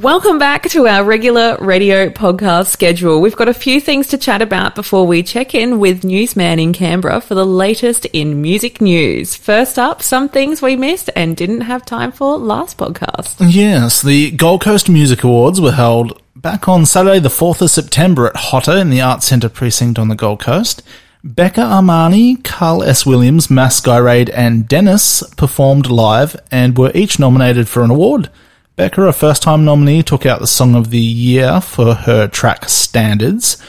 Welcome 0.00 0.38
back 0.38 0.62
to 0.70 0.86
our 0.86 1.04
regular 1.04 1.58
radio 1.58 2.08
podcast 2.08 2.68
schedule. 2.68 3.20
We've 3.20 3.36
got 3.36 3.50
a 3.50 3.52
few 3.52 3.82
things 3.82 4.06
to 4.06 4.16
chat 4.16 4.40
about 4.40 4.74
before 4.74 5.06
we 5.06 5.22
check 5.22 5.54
in 5.54 5.78
with 5.78 6.04
Newsman 6.04 6.58
in 6.58 6.72
Canberra 6.72 7.20
for 7.20 7.34
the 7.34 7.44
latest 7.44 8.06
in 8.06 8.40
music 8.40 8.80
news. 8.80 9.36
First 9.36 9.78
up, 9.78 10.00
some 10.00 10.30
things 10.30 10.62
we 10.62 10.74
missed 10.74 11.10
and 11.14 11.36
didn't 11.36 11.60
have 11.60 11.84
time 11.84 12.12
for 12.12 12.38
last 12.38 12.78
podcast. 12.78 13.36
Yes, 13.40 14.00
the 14.00 14.30
Gold 14.30 14.62
Coast 14.62 14.88
Music 14.88 15.22
Awards 15.22 15.60
were 15.60 15.72
held 15.72 16.18
back 16.34 16.66
on 16.66 16.86
Saturday, 16.86 17.18
the 17.18 17.28
4th 17.28 17.60
of 17.60 17.68
September 17.68 18.26
at 18.26 18.36
HOTA 18.36 18.80
in 18.80 18.88
the 18.88 19.02
Arts 19.02 19.26
Centre 19.26 19.50
precinct 19.50 19.98
on 19.98 20.08
the 20.08 20.14
Gold 20.14 20.40
Coast. 20.40 20.82
Becca 21.22 21.60
Armani, 21.60 22.42
Carl 22.42 22.82
S. 22.82 23.04
Williams, 23.04 23.50
Mass 23.50 23.86
Raid, 23.86 24.30
and 24.30 24.66
Dennis 24.66 25.22
performed 25.36 25.90
live 25.90 26.36
and 26.50 26.78
were 26.78 26.90
each 26.94 27.18
nominated 27.18 27.68
for 27.68 27.84
an 27.84 27.90
award. 27.90 28.30
Becca, 28.76 29.02
a 29.02 29.12
first 29.12 29.42
time 29.42 29.64
nominee, 29.64 30.02
took 30.02 30.24
out 30.24 30.40
the 30.40 30.46
Song 30.46 30.74
of 30.74 30.90
the 30.90 30.98
Year 30.98 31.60
for 31.60 31.94
her 31.94 32.28
track 32.28 32.68
Standards. 32.68 33.62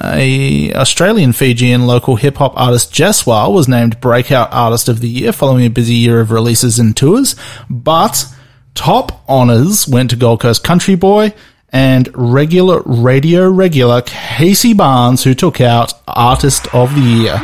A 0.00 0.72
Australian 0.74 1.32
Fijian 1.32 1.86
local 1.86 2.16
hip 2.16 2.36
hop 2.36 2.52
artist 2.56 2.92
Jesswar 2.92 3.52
was 3.52 3.66
named 3.66 4.00
Breakout 4.00 4.52
Artist 4.52 4.88
of 4.88 5.00
the 5.00 5.08
Year 5.08 5.32
following 5.32 5.64
a 5.64 5.70
busy 5.70 5.94
year 5.94 6.20
of 6.20 6.30
releases 6.30 6.78
and 6.78 6.96
tours, 6.96 7.34
but 7.68 8.26
top 8.74 9.28
honours 9.28 9.88
went 9.88 10.10
to 10.10 10.16
Gold 10.16 10.40
Coast 10.40 10.62
Country 10.62 10.94
Boy 10.94 11.34
and 11.70 12.08
regular 12.14 12.82
radio 12.82 13.50
regular 13.50 14.02
Casey 14.02 14.72
Barnes, 14.72 15.24
who 15.24 15.34
took 15.34 15.60
out 15.60 15.92
Artist 16.06 16.72
of 16.72 16.94
the 16.94 17.00
Year 17.00 17.38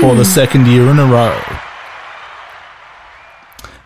for 0.00 0.14
the 0.14 0.24
second 0.24 0.66
year 0.66 0.88
in 0.88 0.98
a 0.98 1.06
row. 1.06 1.38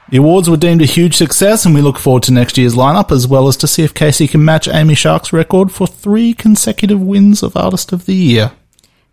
The 0.08 0.18
awards 0.18 0.48
were 0.48 0.56
deemed 0.56 0.82
a 0.82 0.86
huge 0.86 1.16
success, 1.16 1.66
and 1.66 1.74
we 1.74 1.80
look 1.80 1.98
forward 1.98 2.22
to 2.24 2.32
next 2.32 2.56
year's 2.56 2.76
lineup, 2.76 3.10
as 3.10 3.26
well 3.26 3.48
as 3.48 3.56
to 3.58 3.66
see 3.66 3.82
if 3.82 3.92
Casey 3.92 4.28
can 4.28 4.44
match 4.44 4.68
Amy 4.68 4.94
Shark's 4.94 5.32
record 5.32 5.72
for 5.72 5.88
three 5.88 6.32
consecutive 6.32 7.00
wins 7.00 7.42
of 7.42 7.56
Artist 7.56 7.92
of 7.92 8.06
the 8.06 8.14
Year. 8.14 8.52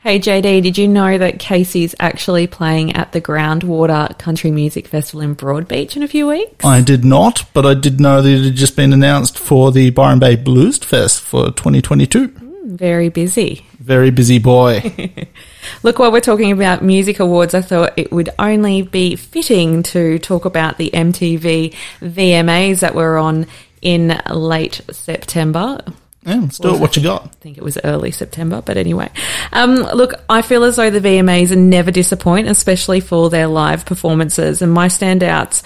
Hey 0.04 0.20
JD, 0.20 0.62
did 0.64 0.78
you 0.78 0.90
know 0.90 1.18
that 1.18 1.40
Casey's 1.40 1.96
actually 1.98 2.46
playing 2.46 2.94
at 2.94 3.14
the 3.14 3.22
Groundwater 3.22 4.16
Country 4.20 4.52
Music 4.52 4.86
Festival 4.86 5.22
in 5.22 5.34
Broadbeach 5.34 5.96
in 5.96 6.04
a 6.04 6.10
few 6.10 6.28
weeks? 6.28 6.66
I 6.66 6.82
did 6.82 7.06
not, 7.06 7.46
but 7.54 7.66
I 7.66 7.74
did 7.74 8.02
know 8.02 8.22
that 8.22 8.30
it 8.30 8.44
had 8.44 8.56
just 8.56 8.76
been 8.76 8.92
announced 8.92 9.40
for 9.40 9.72
the 9.72 9.92
Byron 9.92 10.20
Bay 10.20 10.36
Blues 10.36 10.78
Fest 10.78 11.22
for 11.22 11.46
2022. 11.46 12.28
Mm, 12.28 12.78
very 12.78 13.08
busy. 13.08 13.66
Very 13.84 14.12
busy 14.12 14.40
boy. 14.40 15.28
Look, 15.84 16.00
while 16.00 16.10
we're 16.10 16.22
talking 16.22 16.54
about 16.54 16.82
music 16.82 17.20
awards, 17.20 17.54
I 17.54 17.60
thought 17.60 17.92
it 17.98 18.14
would 18.14 18.30
only 18.40 18.82
be 18.82 19.18
fitting 19.18 19.84
to 19.84 20.20
talk 20.20 20.46
about 20.46 20.78
the 20.78 20.90
MTV 20.94 21.76
VMAs 22.00 22.80
that 22.80 22.96
were 22.96 23.18
on 23.18 23.46
in 23.82 24.18
late 24.30 24.80
September. 24.90 25.80
yeah, 26.26 26.36
let's 26.36 26.60
do 26.60 26.74
it. 26.74 26.80
What 26.80 26.96
you 26.96 27.04
got? 27.04 27.26
I 27.26 27.28
think 27.42 27.58
it 27.58 27.64
was 27.64 27.78
early 27.84 28.12
September, 28.12 28.62
but 28.62 28.78
anyway. 28.78 29.12
Um, 29.52 29.76
look, 29.76 30.14
I 30.30 30.44
feel 30.44 30.64
as 30.64 30.78
though 30.78 30.90
the 30.90 31.02
VMAs 31.02 31.54
never 31.58 31.92
disappoint, 31.92 32.48
especially 32.48 33.02
for 33.02 33.30
their 33.30 33.48
live 33.48 33.86
performances. 33.86 34.62
And 34.62 34.72
my 34.72 34.88
standouts, 34.88 35.62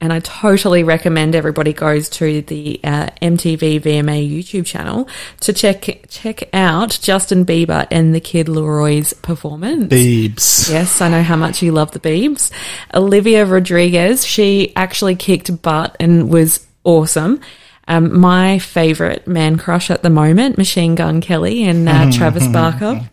and 0.00 0.12
I 0.12 0.20
totally 0.20 0.84
recommend 0.84 1.34
everybody 1.34 1.72
goes 1.72 2.08
to 2.10 2.42
the 2.42 2.78
uh, 2.84 3.08
MTV 3.22 3.80
VMA 3.80 4.30
YouTube 4.30 4.66
channel 4.66 5.08
to 5.40 5.52
check 5.52 6.06
check 6.08 6.48
out 6.52 6.98
Justin 7.00 7.46
Bieber 7.46 7.86
and 7.90 8.14
the 8.14 8.20
Kid 8.20 8.46
LAROI's 8.46 9.14
performance. 9.14 9.92
Beebs. 9.92 10.70
Yes, 10.70 11.00
I 11.00 11.08
know 11.08 11.22
how 11.22 11.36
much 11.36 11.62
you 11.62 11.72
love 11.72 11.92
the 11.92 12.00
Beebs. 12.00 12.50
Olivia 12.92 13.46
Rodriguez, 13.46 14.26
she 14.26 14.74
actually 14.76 15.16
kicked 15.16 15.62
butt 15.62 15.96
and 15.98 16.28
was 16.30 16.66
awesome. 16.84 17.40
Um, 17.88 18.18
my 18.18 18.58
favorite 18.58 19.26
man 19.26 19.56
crush 19.58 19.90
at 19.90 20.02
the 20.02 20.10
moment, 20.10 20.58
Machine 20.58 20.94
Gun 20.94 21.20
Kelly 21.20 21.64
and 21.64 21.88
uh, 21.88 22.10
Travis 22.10 22.48
Barker. 22.48 23.08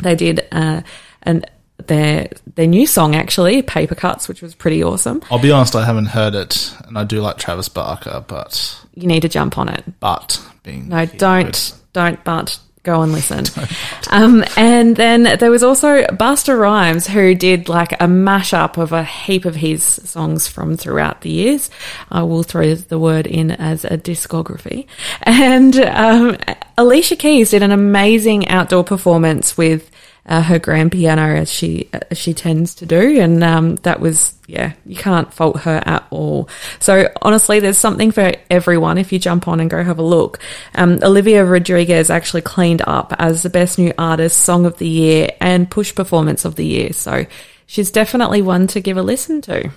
They 0.00 0.14
did 0.14 0.46
uh, 0.52 0.82
an 1.22 1.44
their 1.90 2.28
their 2.54 2.68
new 2.68 2.86
song 2.86 3.16
actually, 3.16 3.62
Paper 3.62 3.96
Cuts, 3.96 4.28
which 4.28 4.40
was 4.40 4.54
pretty 4.54 4.82
awesome. 4.82 5.20
I'll 5.30 5.40
be 5.42 5.50
honest, 5.50 5.74
I 5.74 5.84
haven't 5.84 6.06
heard 6.06 6.34
it, 6.36 6.72
and 6.86 6.96
I 6.96 7.02
do 7.04 7.20
like 7.20 7.36
Travis 7.36 7.68
Barker, 7.68 8.24
but 8.26 8.80
You 8.94 9.08
need 9.08 9.22
to 9.22 9.28
jump 9.28 9.58
on 9.58 9.68
it. 9.68 9.84
but 9.98 10.40
being 10.62 10.88
No, 10.88 11.04
don't, 11.04 11.74
don't, 11.92 12.22
but 12.22 12.58
go 12.84 13.02
and 13.02 13.12
listen. 13.12 13.44
Um, 14.12 14.42
and 14.56 14.96
then 14.96 15.22
there 15.38 15.52
was 15.52 15.62
also 15.62 16.02
Busta 16.06 16.58
Rhymes, 16.58 17.06
who 17.06 17.32
did 17.36 17.68
like 17.68 17.92
a 17.92 18.08
mashup 18.08 18.76
of 18.76 18.92
a 18.92 19.04
heap 19.04 19.44
of 19.44 19.54
his 19.54 19.84
songs 19.84 20.48
from 20.48 20.76
throughout 20.76 21.20
the 21.20 21.30
years. 21.30 21.70
I 22.10 22.24
will 22.24 22.42
throw 22.42 22.74
the 22.74 22.98
word 22.98 23.28
in 23.28 23.52
as 23.52 23.84
a 23.84 23.96
discography. 23.96 24.86
And 25.22 25.78
um, 25.78 26.36
Alicia 26.76 27.14
Keys 27.14 27.50
did 27.50 27.62
an 27.62 27.70
amazing 27.70 28.48
outdoor 28.48 28.82
performance 28.82 29.56
with 29.56 29.92
uh, 30.26 30.42
her 30.42 30.58
grand 30.58 30.92
piano 30.92 31.36
as 31.36 31.52
she 31.52 31.88
as 31.92 32.18
she 32.18 32.34
tends 32.34 32.74
to 32.76 32.86
do, 32.86 33.20
and 33.20 33.42
um, 33.42 33.76
that 33.76 34.00
was 34.00 34.34
yeah, 34.46 34.72
you 34.84 34.96
can't 34.96 35.32
fault 35.32 35.60
her 35.60 35.82
at 35.86 36.06
all. 36.10 36.48
So 36.78 37.08
honestly, 37.22 37.60
there's 37.60 37.78
something 37.78 38.10
for 38.10 38.32
everyone 38.50 38.98
if 38.98 39.12
you 39.12 39.18
jump 39.18 39.46
on 39.48 39.60
and 39.60 39.70
go 39.70 39.82
have 39.82 39.98
a 39.98 40.02
look. 40.02 40.40
Um, 40.74 40.98
Olivia 41.02 41.44
Rodriguez 41.44 42.10
actually 42.10 42.42
cleaned 42.42 42.82
up 42.86 43.14
as 43.18 43.42
the 43.42 43.50
best 43.50 43.78
new 43.78 43.92
artist, 43.96 44.40
song 44.40 44.66
of 44.66 44.78
the 44.78 44.88
year, 44.88 45.30
and 45.40 45.70
push 45.70 45.94
performance 45.94 46.44
of 46.44 46.56
the 46.56 46.66
year. 46.66 46.92
So 46.92 47.26
she's 47.66 47.90
definitely 47.90 48.42
one 48.42 48.66
to 48.68 48.80
give 48.80 48.96
a 48.96 49.02
listen 49.02 49.40
to. 49.42 49.70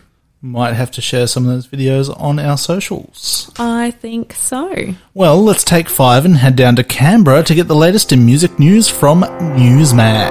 Might 0.44 0.74
have 0.74 0.92
to 0.92 1.00
share 1.00 1.26
some 1.26 1.48
of 1.48 1.54
those 1.54 1.68
videos 1.68 2.14
on 2.20 2.38
our 2.38 2.58
socials. 2.58 3.50
I 3.58 3.92
think 3.92 4.34
so. 4.34 4.94
Well, 5.14 5.42
let's 5.42 5.64
take 5.64 5.88
five 5.88 6.26
and 6.26 6.36
head 6.36 6.58
down 6.58 6.76
to 6.76 6.84
Canberra 6.84 7.44
to 7.44 7.56
get 7.56 7.70
the 7.70 7.76
latest 7.76 8.12
in 8.12 8.26
music 8.26 8.60
news 8.60 8.90
from 8.90 9.22
Newsman. 9.22 10.30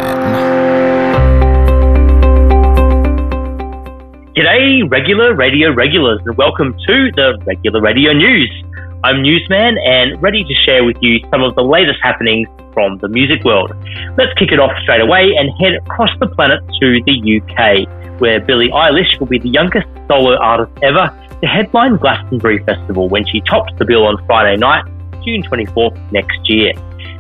G'day, 4.37 4.91
regular 4.91 5.35
radio 5.35 5.73
regulars, 5.73 6.21
and 6.27 6.37
welcome 6.37 6.75
to 6.87 7.11
the 7.17 7.43
Regular 7.47 7.81
Radio 7.81 8.13
News. 8.13 8.65
I'm 9.05 9.21
Newsman 9.21 9.79
and 9.85 10.23
ready 10.23 10.45
to 10.45 10.55
share 10.65 10.85
with 10.85 10.97
you 11.01 11.19
some 11.29 11.43
of 11.43 11.57
the 11.57 11.63
latest 11.63 11.99
happenings 12.05 12.47
from 12.73 12.99
the 12.99 13.09
music 13.09 13.43
world. 13.43 13.73
Let's 14.17 14.33
kick 14.39 14.53
it 14.53 14.61
off 14.61 14.71
straight 14.81 15.01
away 15.01 15.35
and 15.37 15.51
head 15.59 15.75
across 15.75 16.11
the 16.21 16.29
planet 16.29 16.61
to 16.81 17.03
the 17.03 17.41
UK, 17.43 18.21
where 18.21 18.39
Billie 18.39 18.69
Eilish 18.69 19.19
will 19.19 19.27
be 19.27 19.41
the 19.41 19.49
youngest 19.49 19.89
solo 20.07 20.39
artist 20.39 20.71
ever 20.85 21.11
to 21.41 21.47
headline 21.49 21.97
Glastonbury 21.97 22.63
Festival 22.63 23.09
when 23.09 23.27
she 23.27 23.41
tops 23.41 23.73
the 23.77 23.85
bill 23.85 24.07
on 24.07 24.25
Friday 24.25 24.57
night, 24.57 24.85
June 25.25 25.43
24th 25.43 26.13
next 26.13 26.39
year. 26.49 26.73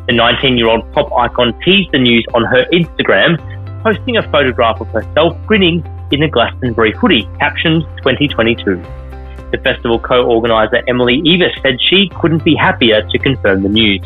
The 0.06 0.12
19 0.12 0.56
year 0.56 0.68
old 0.68 0.90
pop 0.92 1.12
icon 1.18 1.52
teased 1.64 1.90
the 1.90 1.98
news 1.98 2.24
on 2.32 2.44
her 2.44 2.64
Instagram, 2.72 3.42
posting 3.82 4.18
a 4.18 4.22
photograph 4.30 4.80
of 4.80 4.86
herself 4.90 5.36
grinning 5.48 5.84
in 6.12 6.22
a 6.22 6.28
Glastonbury 6.28 6.92
hoodie 6.92 7.28
captioned 7.40 7.82
2022. 8.04 9.01
The 9.52 9.58
festival 9.58 9.98
co-organizer 9.98 10.82
Emily 10.88 11.20
Eavis 11.22 11.60
said 11.62 11.76
she 11.80 12.10
couldn't 12.20 12.42
be 12.44 12.54
happier 12.54 13.02
to 13.02 13.18
confirm 13.18 13.62
the 13.62 13.68
news. 13.68 14.04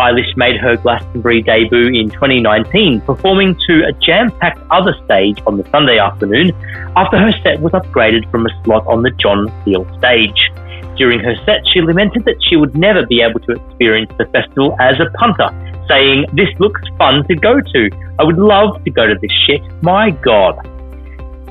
Eilish 0.00 0.34
made 0.36 0.56
her 0.56 0.76
Glastonbury 0.76 1.42
debut 1.42 1.88
in 1.88 2.10
2019, 2.10 3.00
performing 3.02 3.54
to 3.66 3.84
a 3.84 3.92
jam-packed 3.92 4.60
other 4.70 4.94
stage 5.04 5.38
on 5.46 5.58
the 5.58 5.68
Sunday 5.70 5.98
afternoon 5.98 6.52
after 6.96 7.18
her 7.18 7.32
set 7.42 7.60
was 7.60 7.72
upgraded 7.72 8.30
from 8.30 8.46
a 8.46 8.64
slot 8.64 8.86
on 8.86 9.02
the 9.02 9.10
John 9.12 9.52
Peel 9.64 9.86
stage. 9.98 10.50
During 10.96 11.20
her 11.20 11.36
set, 11.44 11.60
she 11.72 11.80
lamented 11.80 12.24
that 12.24 12.36
she 12.48 12.56
would 12.56 12.76
never 12.76 13.06
be 13.06 13.22
able 13.22 13.40
to 13.40 13.52
experience 13.52 14.12
the 14.18 14.26
festival 14.26 14.76
as 14.80 15.00
a 15.00 15.10
punter, 15.18 15.48
saying, 15.88 16.26
This 16.32 16.48
looks 16.58 16.80
fun 16.98 17.26
to 17.28 17.34
go 17.34 17.60
to. 17.60 17.90
I 18.18 18.24
would 18.24 18.38
love 18.38 18.82
to 18.84 18.90
go 18.90 19.06
to 19.06 19.14
this 19.20 19.32
shit. 19.46 19.62
My 19.82 20.10
God. 20.10 20.66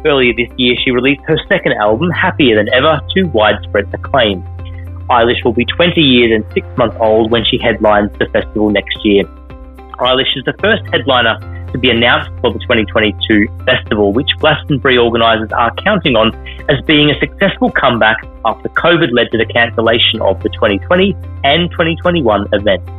Earlier 0.05 0.33
this 0.33 0.49
year, 0.57 0.75
she 0.83 0.91
released 0.91 1.21
her 1.27 1.37
second 1.49 1.73
album, 1.73 2.09
Happier 2.11 2.55
Than 2.55 2.73
Ever, 2.73 3.01
to 3.15 3.23
widespread 3.25 3.93
acclaim. 3.93 4.41
Eilish 5.09 5.43
will 5.43 5.53
be 5.53 5.65
20 5.65 5.99
years 5.99 6.31
and 6.31 6.53
six 6.53 6.65
months 6.77 6.95
old 7.01 7.31
when 7.31 7.43
she 7.43 7.57
headlines 7.57 8.11
the 8.19 8.27
festival 8.27 8.69
next 8.69 8.97
year. 9.03 9.25
Eilish 9.99 10.37
is 10.37 10.45
the 10.45 10.53
first 10.61 10.83
headliner 10.93 11.37
to 11.73 11.77
be 11.77 11.89
announced 11.89 12.29
for 12.39 12.53
the 12.53 12.59
2022 12.59 13.47
festival, 13.65 14.13
which 14.13 14.29
Glastonbury 14.39 14.97
organisers 14.97 15.51
are 15.51 15.73
counting 15.83 16.15
on 16.15 16.33
as 16.69 16.79
being 16.85 17.11
a 17.11 17.19
successful 17.19 17.71
comeback 17.71 18.17
after 18.45 18.69
COVID 18.69 19.11
led 19.11 19.29
to 19.31 19.37
the 19.37 19.45
cancellation 19.45 20.21
of 20.21 20.41
the 20.41 20.49
2020 20.49 21.13
and 21.43 21.69
2021 21.71 22.47
events. 22.53 22.89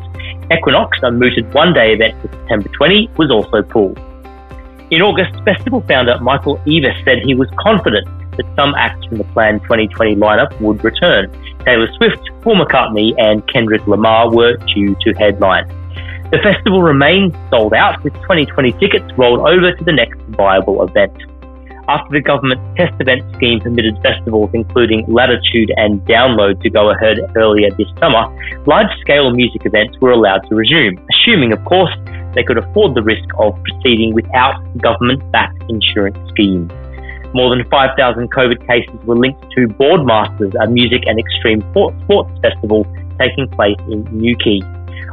Equinox, 0.53 0.99
a 1.03 1.11
mooted 1.11 1.53
one 1.55 1.73
day 1.73 1.95
event 1.95 2.21
for 2.21 2.29
September 2.29 2.69
20, 2.69 3.11
was 3.17 3.31
also 3.31 3.63
pulled. 3.63 3.99
In 4.90 5.03
August, 5.03 5.31
festival 5.44 5.83
founder 5.87 6.18
Michael 6.18 6.59
Eavis 6.66 7.05
said 7.05 7.18
he 7.24 7.37
was 7.37 7.48
confident 7.61 8.09
that 8.37 8.46
some 8.57 8.74
acts 8.74 9.07
from 9.07 9.18
the 9.18 9.24
planned 9.31 9.62
2020 9.62 10.16
lineup 10.16 10.50
would 10.61 10.83
return. 10.83 11.31
Taylor 11.64 11.87
Swift, 11.94 12.18
Paul 12.42 12.57
McCartney, 12.57 13.14
and 13.16 13.46
Kendrick 13.46 13.87
Lamar 13.87 14.35
were 14.35 14.57
due 14.74 14.96
to 15.03 15.14
headline. 15.14 15.68
The 16.33 16.38
festival 16.42 16.83
remains 16.83 17.35
sold 17.50 17.72
out, 17.72 18.03
with 18.03 18.14
2020 18.14 18.72
tickets 18.83 19.07
rolled 19.16 19.46
over 19.46 19.72
to 19.72 19.85
the 19.85 19.92
next 19.92 20.18
viable 20.35 20.83
event. 20.83 21.14
After 21.87 22.11
the 22.11 22.20
government's 22.20 22.62
test 22.76 22.94
event 23.00 23.22
scheme 23.37 23.61
permitted 23.61 23.94
festivals 24.03 24.50
including 24.55 25.05
Latitude 25.07 25.70
and 25.76 26.00
Download 26.07 26.61
to 26.62 26.70
go 26.70 26.90
ahead 26.90 27.18
earlier 27.37 27.70
this 27.79 27.88
summer, 27.98 28.26
large 28.66 28.90
scale 29.00 29.31
music 29.31 29.66
events 29.66 29.98
were 30.00 30.11
allowed 30.11 30.46
to 30.48 30.55
resume, 30.57 30.98
assuming, 31.14 31.53
of 31.53 31.64
course, 31.64 31.94
they 32.35 32.43
could 32.43 32.59
afford 32.59 32.95
the 32.95 33.03
risk 33.03 33.25
of 33.38 33.59
proceeding 33.62 34.14
without 34.14 34.61
government 34.79 35.21
backed 35.33 35.62
insurance 35.69 36.19
schemes. 36.31 36.71
More 37.33 37.55
than 37.55 37.62
5,000 37.71 38.33
COVID 38.33 38.66
cases 38.66 38.99
were 39.07 39.16
linked 39.16 39.43
to 39.53 39.69
Boardmasters, 39.69 40.53
a 40.61 40.69
music 40.69 41.03
and 41.07 41.19
extreme 41.19 41.62
sports 41.71 42.31
festival 42.43 42.85
taking 43.19 43.47
place 43.49 43.79
in 43.88 44.03
Newquay. 44.11 44.61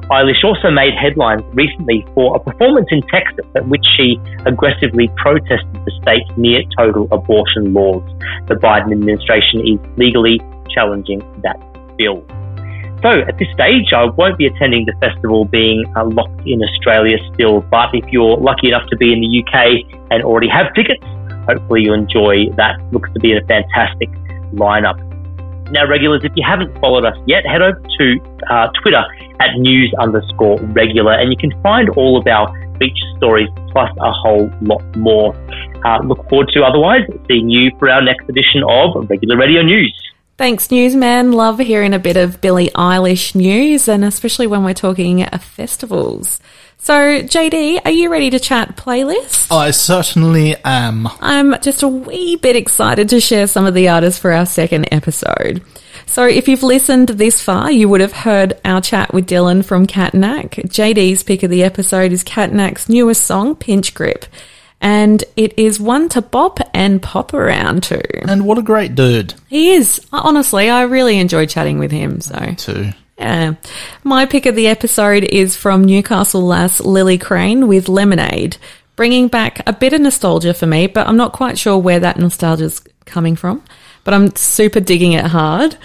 Eilish 0.10 0.44
also 0.44 0.72
made 0.72 0.94
headlines 0.96 1.44
recently 1.54 2.06
for 2.16 2.36
a 2.36 2.40
performance 2.40 2.88
in 2.92 3.02
Texas 3.12 3.46
at 3.56 3.68
which 3.68 3.86
she 3.98 4.18
aggressively 4.46 5.10
protested 5.18 5.68
the 5.86 5.92
state's 6.02 6.32
near 6.38 6.62
total 6.78 7.08
abortion 7.12 7.74
laws. 7.74 8.04
The 8.48 8.56
Biden 8.56 8.94
administration 8.94 9.60
is 9.68 9.80
legally 9.98 10.40
challenging 10.70 11.20
that 11.44 11.60
bill. 11.98 12.24
So 13.02 13.10
at 13.10 13.38
this 13.38 13.48
stage, 13.54 13.94
I 13.94 14.06
won't 14.06 14.38
be 14.38 14.48
attending 14.48 14.86
the 14.86 14.94
festival 15.00 15.46
being 15.46 15.86
uh, 15.96 16.06
locked 16.06 16.42
in 16.48 16.64
Australia 16.64 17.18
still, 17.34 17.62
but 17.62 17.94
if 17.94 18.06
you're 18.12 18.38
lucky 18.38 18.70
enough 18.70 18.88
to 18.90 18.98
be 18.98 19.14
in 19.14 19.22
the 19.22 19.44
UK 19.44 19.86
and 20.10 20.24
already 20.24 20.50
have 20.50 20.74
tickets, 20.74 21.04
hopefully 21.46 21.84
you 21.84 21.94
enjoy 21.94 22.50
that. 22.58 22.82
Looks 22.92 23.10
to 23.14 23.20
be 23.20 23.38
a 23.38 23.42
fantastic 23.46 24.10
lineup. 24.54 24.98
Now, 25.70 25.86
regulars, 25.88 26.22
if 26.24 26.32
you 26.36 26.44
haven't 26.48 26.74
followed 26.80 27.06
us 27.06 27.16
yet, 27.28 27.46
head 27.46 27.62
over 27.62 27.80
to 28.00 28.20
uh, 28.50 28.68
Twitter 28.82 29.04
at 29.40 29.54
news 29.58 29.94
underscore 30.00 30.58
regular 30.74 31.14
and 31.14 31.30
you 31.30 31.38
can 31.38 31.52
find 31.62 31.90
all 31.90 32.18
of 32.18 32.26
our 32.26 32.48
feature 32.80 33.18
stories 33.18 33.50
plus 33.72 33.92
a 34.00 34.12
whole 34.12 34.50
lot 34.62 34.82
more. 34.96 35.36
Uh, 35.86 36.00
look 36.04 36.28
forward 36.30 36.50
to 36.54 36.64
otherwise 36.64 37.02
seeing 37.28 37.50
you 37.50 37.70
for 37.78 37.90
our 37.90 38.02
next 38.02 38.28
edition 38.30 38.64
of 38.68 39.08
Regular 39.10 39.38
Radio 39.38 39.62
News. 39.62 39.94
Thanks, 40.38 40.70
newsman. 40.70 41.32
Love 41.32 41.58
hearing 41.58 41.96
a 41.96 42.00
bit 42.00 42.16
of 42.16 42.40
Billie 42.42 42.70
Eilish 42.76 43.34
news, 43.34 43.88
and 43.88 44.06
especially 44.06 44.46
when 44.46 44.64
we're 44.64 44.76
talking 44.76 45.26
festivals. 45.26 46.40
So, 46.78 46.94
JD, 47.24 47.82
are 47.84 47.92
you 47.92 48.12
ready 48.12 48.30
to 48.30 48.40
chat 48.40 48.78
playlist? 48.78 49.52
I 49.52 49.72
certainly 49.72 50.56
am. 50.64 51.08
I'm 51.22 51.60
just 51.62 51.82
a 51.82 51.88
wee 51.88 52.36
bit 52.36 52.56
excited 52.56 53.10
to 53.10 53.20
share 53.20 53.48
some 53.48 53.66
of 53.66 53.74
the 53.74 53.90
artists 53.90 54.20
for 54.22 54.32
our 54.32 54.46
second 54.46 54.88
episode. 54.92 55.64
So, 56.06 56.28
if 56.28 56.48
you've 56.48 56.62
listened 56.62 57.10
this 57.10 57.42
far, 57.42 57.72
you 57.72 57.90
would 57.90 58.02
have 58.02 58.14
heard 58.14 58.60
our 58.64 58.80
chat 58.80 59.16
with 59.16 59.26
Dylan 59.26 59.66
from 59.66 59.88
Katanak. 59.88 60.52
JD's 60.70 61.24
pick 61.24 61.42
of 61.42 61.50
the 61.50 61.64
episode 61.64 62.12
is 62.12 62.24
Katanak's 62.24 62.88
newest 62.88 63.24
song, 63.24 63.56
Pinch 63.56 63.96
Grip. 63.96 64.26
And 64.80 65.24
it 65.36 65.58
is 65.58 65.80
one 65.80 66.08
to 66.10 66.22
bop 66.22 66.60
and 66.74 67.02
pop 67.02 67.34
around 67.34 67.84
to. 67.84 68.30
And 68.30 68.46
what 68.46 68.60
a 68.60 68.62
great 68.62 68.94
dude. 68.94 69.34
He 69.48 69.72
is. 69.74 70.06
Honestly, 70.14 70.70
I 70.70 70.84
really 70.84 71.18
enjoy 71.18 71.48
chatting 71.48 71.80
with 71.80 71.92
him. 71.92 72.22
So, 72.22 72.54
too. 72.58 72.92
Yeah. 73.18 73.56
My 74.04 74.26
pick 74.26 74.46
of 74.46 74.56
the 74.56 74.68
episode 74.68 75.24
is 75.24 75.56
from 75.56 75.84
Newcastle 75.84 76.44
lass 76.44 76.80
Lily 76.80 77.18
Crane 77.18 77.68
with 77.68 77.90
Lemonade, 77.90 78.58
bringing 78.96 79.28
back 79.28 79.68
a 79.68 79.74
bit 79.74 79.94
of 79.94 80.02
nostalgia 80.02 80.54
for 80.54 80.68
me, 80.68 80.86
but 80.86 81.08
I'm 81.08 81.18
not 81.18 81.34
quite 81.34 81.58
sure 81.58 81.78
where 81.78 82.00
that 82.00 82.20
nostalgia's 82.20 82.82
coming 83.06 83.36
from, 83.36 83.64
but 84.04 84.14
I'm 84.14 84.36
super 84.36 84.80
digging 84.80 85.14
it 85.14 85.26
hard. 85.26 85.76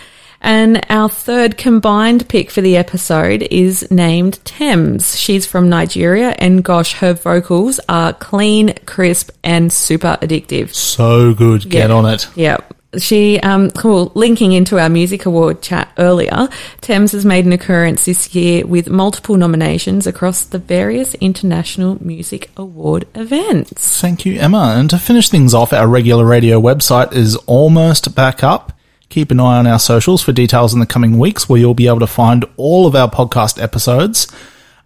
And 0.45 0.85
our 0.91 1.09
third 1.09 1.57
combined 1.57 2.29
pick 2.29 2.51
for 2.51 2.61
the 2.61 2.77
episode 2.77 3.43
is 3.51 3.89
named 3.93 4.45
Tems. 4.45 5.17
She's 5.19 5.47
from 5.47 5.69
Nigeria, 5.69 6.31
and 6.39 6.65
gosh, 6.65 6.95
her 6.95 7.13
vocals 7.15 7.79
are 7.89 8.13
clean, 8.13 8.75
crisp, 8.85 9.31
and 9.45 9.73
super 9.73 10.19
addictive. 10.21 10.75
So 10.75 11.33
good. 11.33 11.71
Get 11.71 11.91
Yeah. 11.91 11.97
on 11.97 12.07
it. 12.07 12.27
Yep. 12.35 12.75
She, 12.99 13.41
um, 13.41 13.71
well, 13.83 14.13
linking 14.15 14.53
into 14.53 14.79
our 14.79 14.91
music 14.91 15.25
award 15.25 15.63
chat 15.63 15.89
earlier, 15.97 16.49
Tems 16.83 17.13
has 17.13 17.25
made 17.25 17.47
an 17.47 17.53
occurrence 17.53 18.05
this 18.05 18.35
year 18.35 18.67
with 18.67 18.91
multiple 18.91 19.37
nominations 19.39 20.07
across 20.07 20.45
the 20.45 20.59
various 20.59 21.15
international 21.15 21.97
music 22.05 22.51
award 22.57 23.07
events. 23.15 23.99
Thank 24.01 24.27
you, 24.27 24.39
Emma. 24.39 24.75
And 24.77 24.91
to 24.91 24.99
finish 24.99 25.31
things 25.31 25.55
off, 25.55 25.73
our 25.73 25.87
regular 25.87 26.27
radio 26.27 26.61
website 26.61 27.15
is 27.15 27.37
almost 27.47 28.15
back 28.15 28.43
up. 28.45 28.73
Keep 29.13 29.31
an 29.31 29.41
eye 29.41 29.59
on 29.59 29.67
our 29.67 29.79
socials 29.79 30.23
for 30.23 30.33
details 30.33 30.73
in 30.73 30.81
the 30.81 30.87
coming 30.87 31.19
weeks 31.19 31.47
where 31.47 31.61
you'll 31.61 31.75
be 31.75 31.87
able 31.87 32.01
to 32.01 32.07
find 32.07 32.47
all 32.57 32.87
of 32.87 32.97
our 32.97 33.11
podcast 33.11 33.63
episodes, 33.63 34.27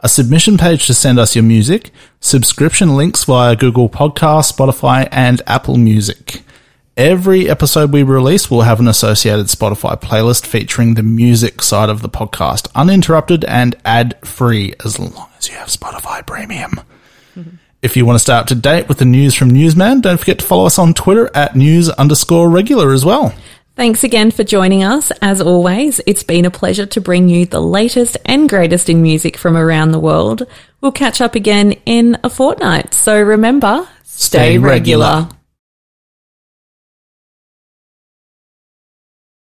a 0.00 0.08
submission 0.08 0.58
page 0.58 0.88
to 0.88 0.94
send 0.94 1.20
us 1.20 1.36
your 1.36 1.44
music, 1.44 1.92
subscription 2.18 2.96
links 2.96 3.22
via 3.22 3.54
Google 3.54 3.88
Podcasts, 3.88 4.52
Spotify, 4.52 5.06
and 5.12 5.42
Apple 5.46 5.76
Music. 5.76 6.42
Every 6.96 7.48
episode 7.48 7.92
we 7.92 8.02
release 8.02 8.50
will 8.50 8.62
have 8.62 8.80
an 8.80 8.88
associated 8.88 9.46
Spotify 9.46 9.94
playlist 9.94 10.44
featuring 10.44 10.94
the 10.94 11.04
music 11.04 11.62
side 11.62 11.88
of 11.88 12.02
the 12.02 12.08
podcast, 12.08 12.66
uninterrupted 12.74 13.44
and 13.44 13.76
ad 13.84 14.18
free 14.26 14.74
as 14.84 14.98
long 14.98 15.28
as 15.38 15.48
you 15.48 15.54
have 15.54 15.68
Spotify 15.68 16.26
Premium. 16.26 16.80
Mm-hmm. 17.36 17.56
If 17.80 17.96
you 17.96 18.04
want 18.04 18.16
to 18.16 18.20
stay 18.24 18.32
up 18.32 18.48
to 18.48 18.56
date 18.56 18.88
with 18.88 18.98
the 18.98 19.04
news 19.04 19.36
from 19.36 19.50
Newsman, 19.50 20.00
don't 20.00 20.18
forget 20.18 20.40
to 20.40 20.44
follow 20.44 20.66
us 20.66 20.80
on 20.80 20.94
Twitter 20.94 21.30
at 21.32 21.54
news 21.54 21.90
underscore 21.90 22.50
regular 22.50 22.92
as 22.92 23.04
well. 23.04 23.32
Thanks 23.76 24.04
again 24.04 24.30
for 24.30 24.42
joining 24.42 24.82
us. 24.84 25.12
As 25.20 25.42
always, 25.42 26.00
it's 26.06 26.22
been 26.22 26.46
a 26.46 26.50
pleasure 26.50 26.86
to 26.86 27.00
bring 27.00 27.28
you 27.28 27.44
the 27.44 27.60
latest 27.60 28.16
and 28.24 28.48
greatest 28.48 28.88
in 28.88 29.02
music 29.02 29.36
from 29.36 29.54
around 29.54 29.90
the 29.90 29.98
world. 30.00 30.46
We'll 30.80 30.92
catch 30.92 31.20
up 31.20 31.34
again 31.34 31.72
in 31.84 32.16
a 32.24 32.30
fortnight. 32.30 32.94
So 32.94 33.20
remember, 33.20 33.86
stay, 34.02 34.56
Stay 34.56 34.58
regular. 34.58 35.06
regular. 35.06 35.35